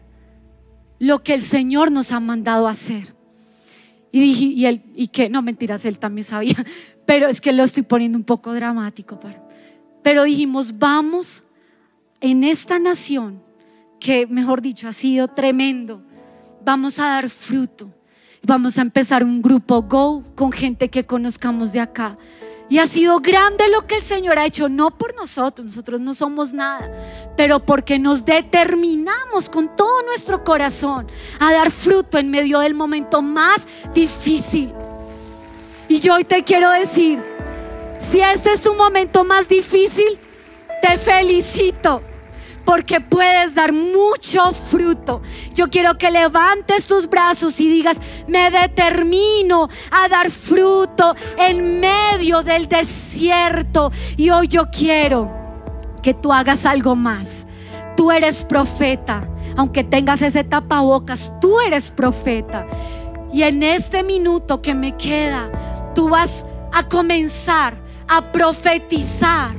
lo 1.00 1.24
que 1.24 1.36
el 1.36 1.44
Señor 1.44 1.92
nos 1.92 2.12
ha 2.12 2.20
mandado 2.20 2.68
hacer. 2.68 3.16
Y 4.12 4.20
dije, 4.20 4.46
y 4.46 4.66
él, 4.66 4.84
y 4.96 5.08
que, 5.10 5.30
no 5.30 5.42
mentiras, 5.42 5.86
él 5.86 6.00
también 6.00 6.26
sabía, 6.26 6.56
pero 7.06 7.28
es 7.28 7.40
que 7.40 7.54
lo 7.54 7.64
estoy 7.64 7.84
poniendo 7.84 8.18
un 8.18 8.24
poco 8.24 8.54
dramático. 8.54 9.20
pero 10.02 10.24
dijimos, 10.24 10.80
vamos 10.80 11.44
en 12.20 12.44
esta 12.44 12.80
nación, 12.80 13.44
que 14.00 14.26
mejor 14.26 14.62
dicho, 14.62 14.88
ha 14.88 14.94
sido 14.94 15.28
tremendo, 15.28 16.04
vamos 16.64 17.00
a 17.00 17.06
dar 17.06 17.30
fruto. 17.30 17.94
Vamos 18.48 18.78
a 18.78 18.82
empezar 18.82 19.26
un 19.26 19.42
grupo 19.42 19.82
Go 19.82 20.24
con 20.34 20.54
gente 20.54 20.88
que 20.88 21.06
conozcamos 21.06 21.74
de 21.74 21.82
acá. 21.82 22.18
Y 22.70 22.78
ha 22.78 22.88
sido 22.88 23.20
grande 23.20 23.66
lo 23.70 23.86
que 23.86 23.98
el 23.98 24.02
Señor 24.02 24.40
ha 24.40 24.46
hecho, 24.46 24.70
no 24.70 24.98
por 24.98 25.14
nosotros, 25.18 25.66
nosotros 25.66 26.00
no 26.00 26.14
somos 26.14 26.54
nada, 26.54 26.90
pero 27.36 27.60
porque 27.60 28.00
nos 28.00 28.24
determinamos 28.24 29.50
con 29.50 29.76
todo 29.76 30.02
nuestro 30.04 30.46
corazón 30.46 31.08
a 31.42 31.52
dar 31.52 31.72
fruto 31.72 32.18
en 32.18 32.32
medio 32.32 32.60
del 32.60 32.74
momento 32.74 33.22
más 33.22 33.68
difícil. 33.94 34.74
Y 35.90 36.00
yo 36.00 36.14
hoy 36.14 36.24
te 36.24 36.46
quiero 36.46 36.72
decir, 36.72 37.22
si 38.00 38.22
este 38.22 38.54
es 38.54 38.66
un 38.66 38.78
momento 38.78 39.26
más 39.26 39.50
difícil, 39.50 40.18
te 40.82 40.98
felicito 40.98 42.02
porque 42.68 43.00
puedes 43.00 43.56
dar 43.56 43.72
mucho 43.72 44.52
fruto. 44.52 45.22
Yo 45.54 45.70
quiero 45.70 45.98
que 45.98 46.12
levantes 46.12 46.86
tus 46.86 47.10
brazos 47.10 47.62
y 47.62 47.70
digas, 47.70 47.98
me 48.28 48.52
determino 48.52 49.70
a 49.90 50.10
dar 50.10 50.30
fruto 50.30 51.16
en 51.38 51.80
medio 51.80 52.44
del 52.44 52.68
desierto. 52.68 53.90
Y 54.18 54.32
hoy 54.32 54.50
yo 54.50 54.70
quiero 54.70 55.32
que 56.04 56.14
tú 56.14 56.34
hagas 56.34 56.66
algo 56.66 56.94
más. 56.94 57.48
Tú 57.96 58.12
eres 58.12 58.44
profeta, 58.44 59.26
aunque 59.56 59.86
tengas 59.86 60.22
ese 60.22 60.44
tapabocas, 60.44 61.36
tú 61.40 61.62
eres 61.62 61.90
profeta. 61.90 62.68
Y 63.32 63.44
en 63.44 63.64
este 63.64 64.04
minuto 64.04 64.62
que 64.62 64.76
me 64.76 64.98
queda, 64.98 65.50
tú 65.96 66.10
vas 66.10 66.46
a 66.74 66.84
comenzar 66.84 67.76
a 68.10 68.30
profetizar, 68.34 69.56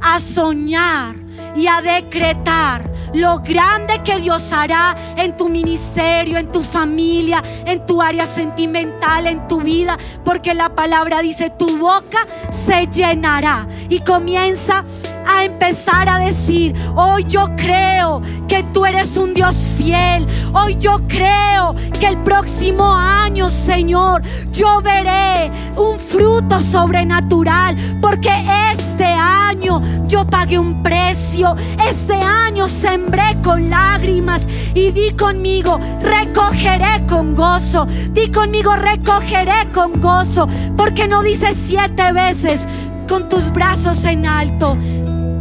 a 0.00 0.18
soñar 0.18 1.14
y 1.56 1.66
a 1.66 1.80
decretar 1.80 2.90
lo 3.14 3.40
grande 3.40 4.02
que 4.02 4.20
Dios 4.20 4.52
hará 4.52 4.94
en 5.16 5.36
tu 5.36 5.48
ministerio, 5.48 6.38
en 6.38 6.52
tu 6.52 6.62
familia, 6.62 7.42
en 7.64 7.84
tu 7.86 8.00
área 8.00 8.26
sentimental, 8.26 9.26
en 9.26 9.48
tu 9.48 9.60
vida, 9.60 9.96
porque 10.24 10.54
la 10.54 10.74
palabra 10.74 11.20
dice, 11.20 11.50
tu 11.50 11.78
boca 11.78 12.26
se 12.50 12.86
llenará. 12.86 13.66
Y 13.88 14.00
comienza 14.00 14.84
a 15.26 15.44
empezar 15.44 16.08
a 16.08 16.18
decir, 16.18 16.74
hoy 16.94 17.24
yo 17.24 17.48
creo 17.56 18.22
que 18.48 18.62
tú 18.72 18.84
eres 18.84 19.16
un 19.16 19.34
Dios 19.34 19.68
fiel, 19.76 20.26
hoy 20.52 20.76
yo 20.76 20.98
creo 21.08 21.74
que 21.98 22.06
el 22.06 22.18
próximo 22.18 22.94
año, 22.94 23.48
Señor, 23.50 24.22
yo 24.50 24.80
veré 24.82 25.50
un 25.76 25.98
fruto 25.98 26.60
sobrenatural, 26.60 27.76
porque 28.00 28.30
este 28.72 29.04
año 29.04 29.80
yo 30.06 30.26
pagué 30.26 30.58
un 30.58 30.82
precio, 30.82 31.54
este 31.88 32.14
año 32.14 32.68
sembré 32.68 33.36
con 33.42 33.70
lágrimas 33.70 34.48
y 34.74 34.90
di 34.90 35.12
conmigo, 35.12 35.78
recogeré 36.02 37.06
con 37.08 37.34
gozo, 37.34 37.86
di 38.10 38.30
conmigo, 38.30 38.74
recogeré 38.76 39.70
con 39.72 40.00
gozo, 40.00 40.46
porque 40.76 41.06
no 41.06 41.22
dice 41.22 41.54
siete 41.54 42.12
veces 42.12 42.66
con 43.08 43.28
tus 43.28 43.50
brazos 43.50 44.04
en 44.04 44.24
alto, 44.24 44.76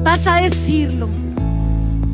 vas 0.03 0.27
a 0.27 0.37
decirlo 0.37 1.07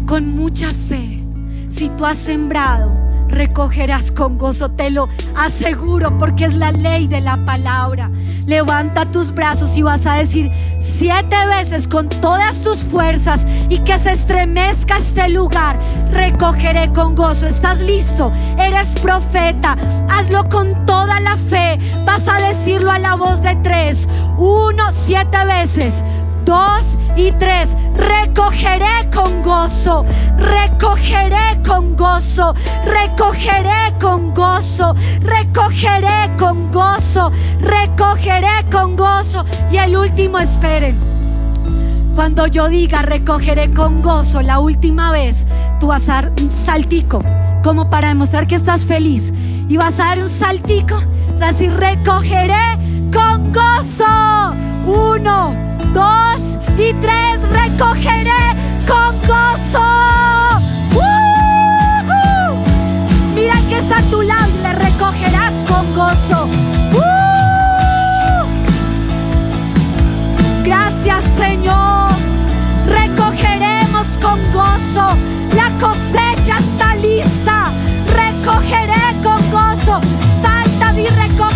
con 0.06 0.36
mucha 0.36 0.68
fe. 0.74 1.24
Si 1.70 1.90
tú 1.90 2.06
has 2.06 2.18
sembrado, 2.18 2.92
recogerás 3.28 4.12
con 4.12 4.38
gozo, 4.38 4.70
te 4.70 4.90
lo 4.90 5.10
aseguro, 5.36 6.18
porque 6.18 6.46
es 6.46 6.56
la 6.56 6.72
ley 6.72 7.08
de 7.08 7.22
la 7.22 7.44
palabra. 7.46 8.10
Levanta 8.46 9.12
tus 9.12 9.34
brazos 9.34 9.76
y 9.78 9.82
vas 9.82 10.06
a 10.06 10.14
decir 10.14 10.52
siete 10.80 11.36
veces 11.48 11.88
con 11.88 12.08
todas 12.08 12.62
tus 12.62 12.84
fuerzas 12.84 13.46
y 13.70 13.80
que 13.80 13.98
se 13.98 14.12
estremezca 14.12 14.98
este 14.98 15.30
lugar. 15.30 15.80
Recogeré 16.12 16.94
con 16.94 17.16
gozo. 17.16 17.48
¿Estás 17.48 17.82
listo? 17.82 18.32
Eres 18.58 18.94
profeta. 19.02 19.76
Hazlo 20.10 20.48
con 20.50 20.86
toda 20.86 21.20
la 21.20 21.36
fe. 21.38 21.80
Vas 22.06 22.28
a 22.28 22.38
decirlo 22.48 22.92
a 22.92 23.00
la 23.00 23.16
voz 23.16 23.42
de 23.42 23.56
tres. 23.58 24.08
Uno, 24.38 24.92
siete 24.92 25.44
veces 25.46 26.04
dos 26.46 26.98
y 27.18 27.32
tres. 27.34 27.76
Recogeré 27.96 29.10
con 29.14 29.42
gozo, 29.42 30.06
recogeré 30.38 31.62
con 31.68 31.96
gozo, 31.96 32.54
recogeré 32.86 33.94
con 34.00 34.34
gozo, 34.34 34.96
recogeré 35.22 36.32
con 36.38 36.72
gozo, 36.72 37.32
recogeré 37.60 38.66
con 38.72 38.96
gozo. 38.96 39.44
Y 39.72 39.78
el 39.78 39.98
último, 39.98 40.40
esperen. 40.40 41.16
Cuando 42.16 42.48
yo 42.48 42.70
diga 42.70 43.02
recogeré 43.02 43.74
con 43.74 44.02
gozo 44.02 44.42
la 44.42 44.60
última 44.60 45.12
vez, 45.12 45.46
tú 45.82 45.88
vas 45.88 46.08
a 46.08 46.14
dar 46.14 46.32
un 46.42 46.50
saltico, 46.50 47.22
como 47.62 47.90
para 47.90 48.08
demostrar 48.08 48.48
que 48.48 48.56
estás 48.56 48.86
feliz. 48.86 49.34
Y 49.68 49.76
vas 49.76 50.00
a 50.00 50.06
dar 50.06 50.20
un 50.20 50.30
saltico, 50.30 50.96
o 51.34 51.38
sea, 51.38 51.52
si 51.52 51.68
recogeré 51.68 52.78
con 53.12 53.52
gozo. 53.52 54.06
Uno, 54.86 55.54
dos 55.96 56.60
y 56.78 56.94
tres 57.00 57.42
recogeré 57.50 58.54
con 58.86 59.18
gozo. 59.22 59.82
¡Uh! 60.94 61.02
Mira 63.34 63.56
que 63.70 63.78
es 63.78 63.92
a 63.92 64.02
tu 64.12 64.22
lado 64.22 64.52
y 64.60 64.62
le 64.62 64.74
recogerás 64.74 65.64
con 65.68 65.96
gozo. 65.96 66.50
¡Uh! 66.94 68.46
Gracias 70.66 71.24
Señor. 71.24 72.12
Recogeremos 72.88 74.18
con 74.22 74.40
gozo. 74.52 75.16
La 75.56 75.70
cosecha 75.80 76.58
está 76.58 76.96
lista. 76.96 77.72
Recogeré 78.22 79.16
con 79.24 79.40
gozo. 79.50 80.02
Salta 80.42 80.94
y 81.00 81.08
recoge 81.08 81.55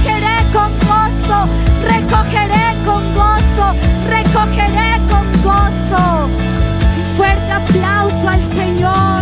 recogeré 1.82 2.76
con 2.86 3.04
gozo, 3.14 3.74
recogeré 4.08 5.00
con 5.10 5.26
gozo. 5.44 6.30
Fuerte 7.16 7.52
aplauso 7.52 8.30
al 8.30 8.42
Señor. 8.44 9.19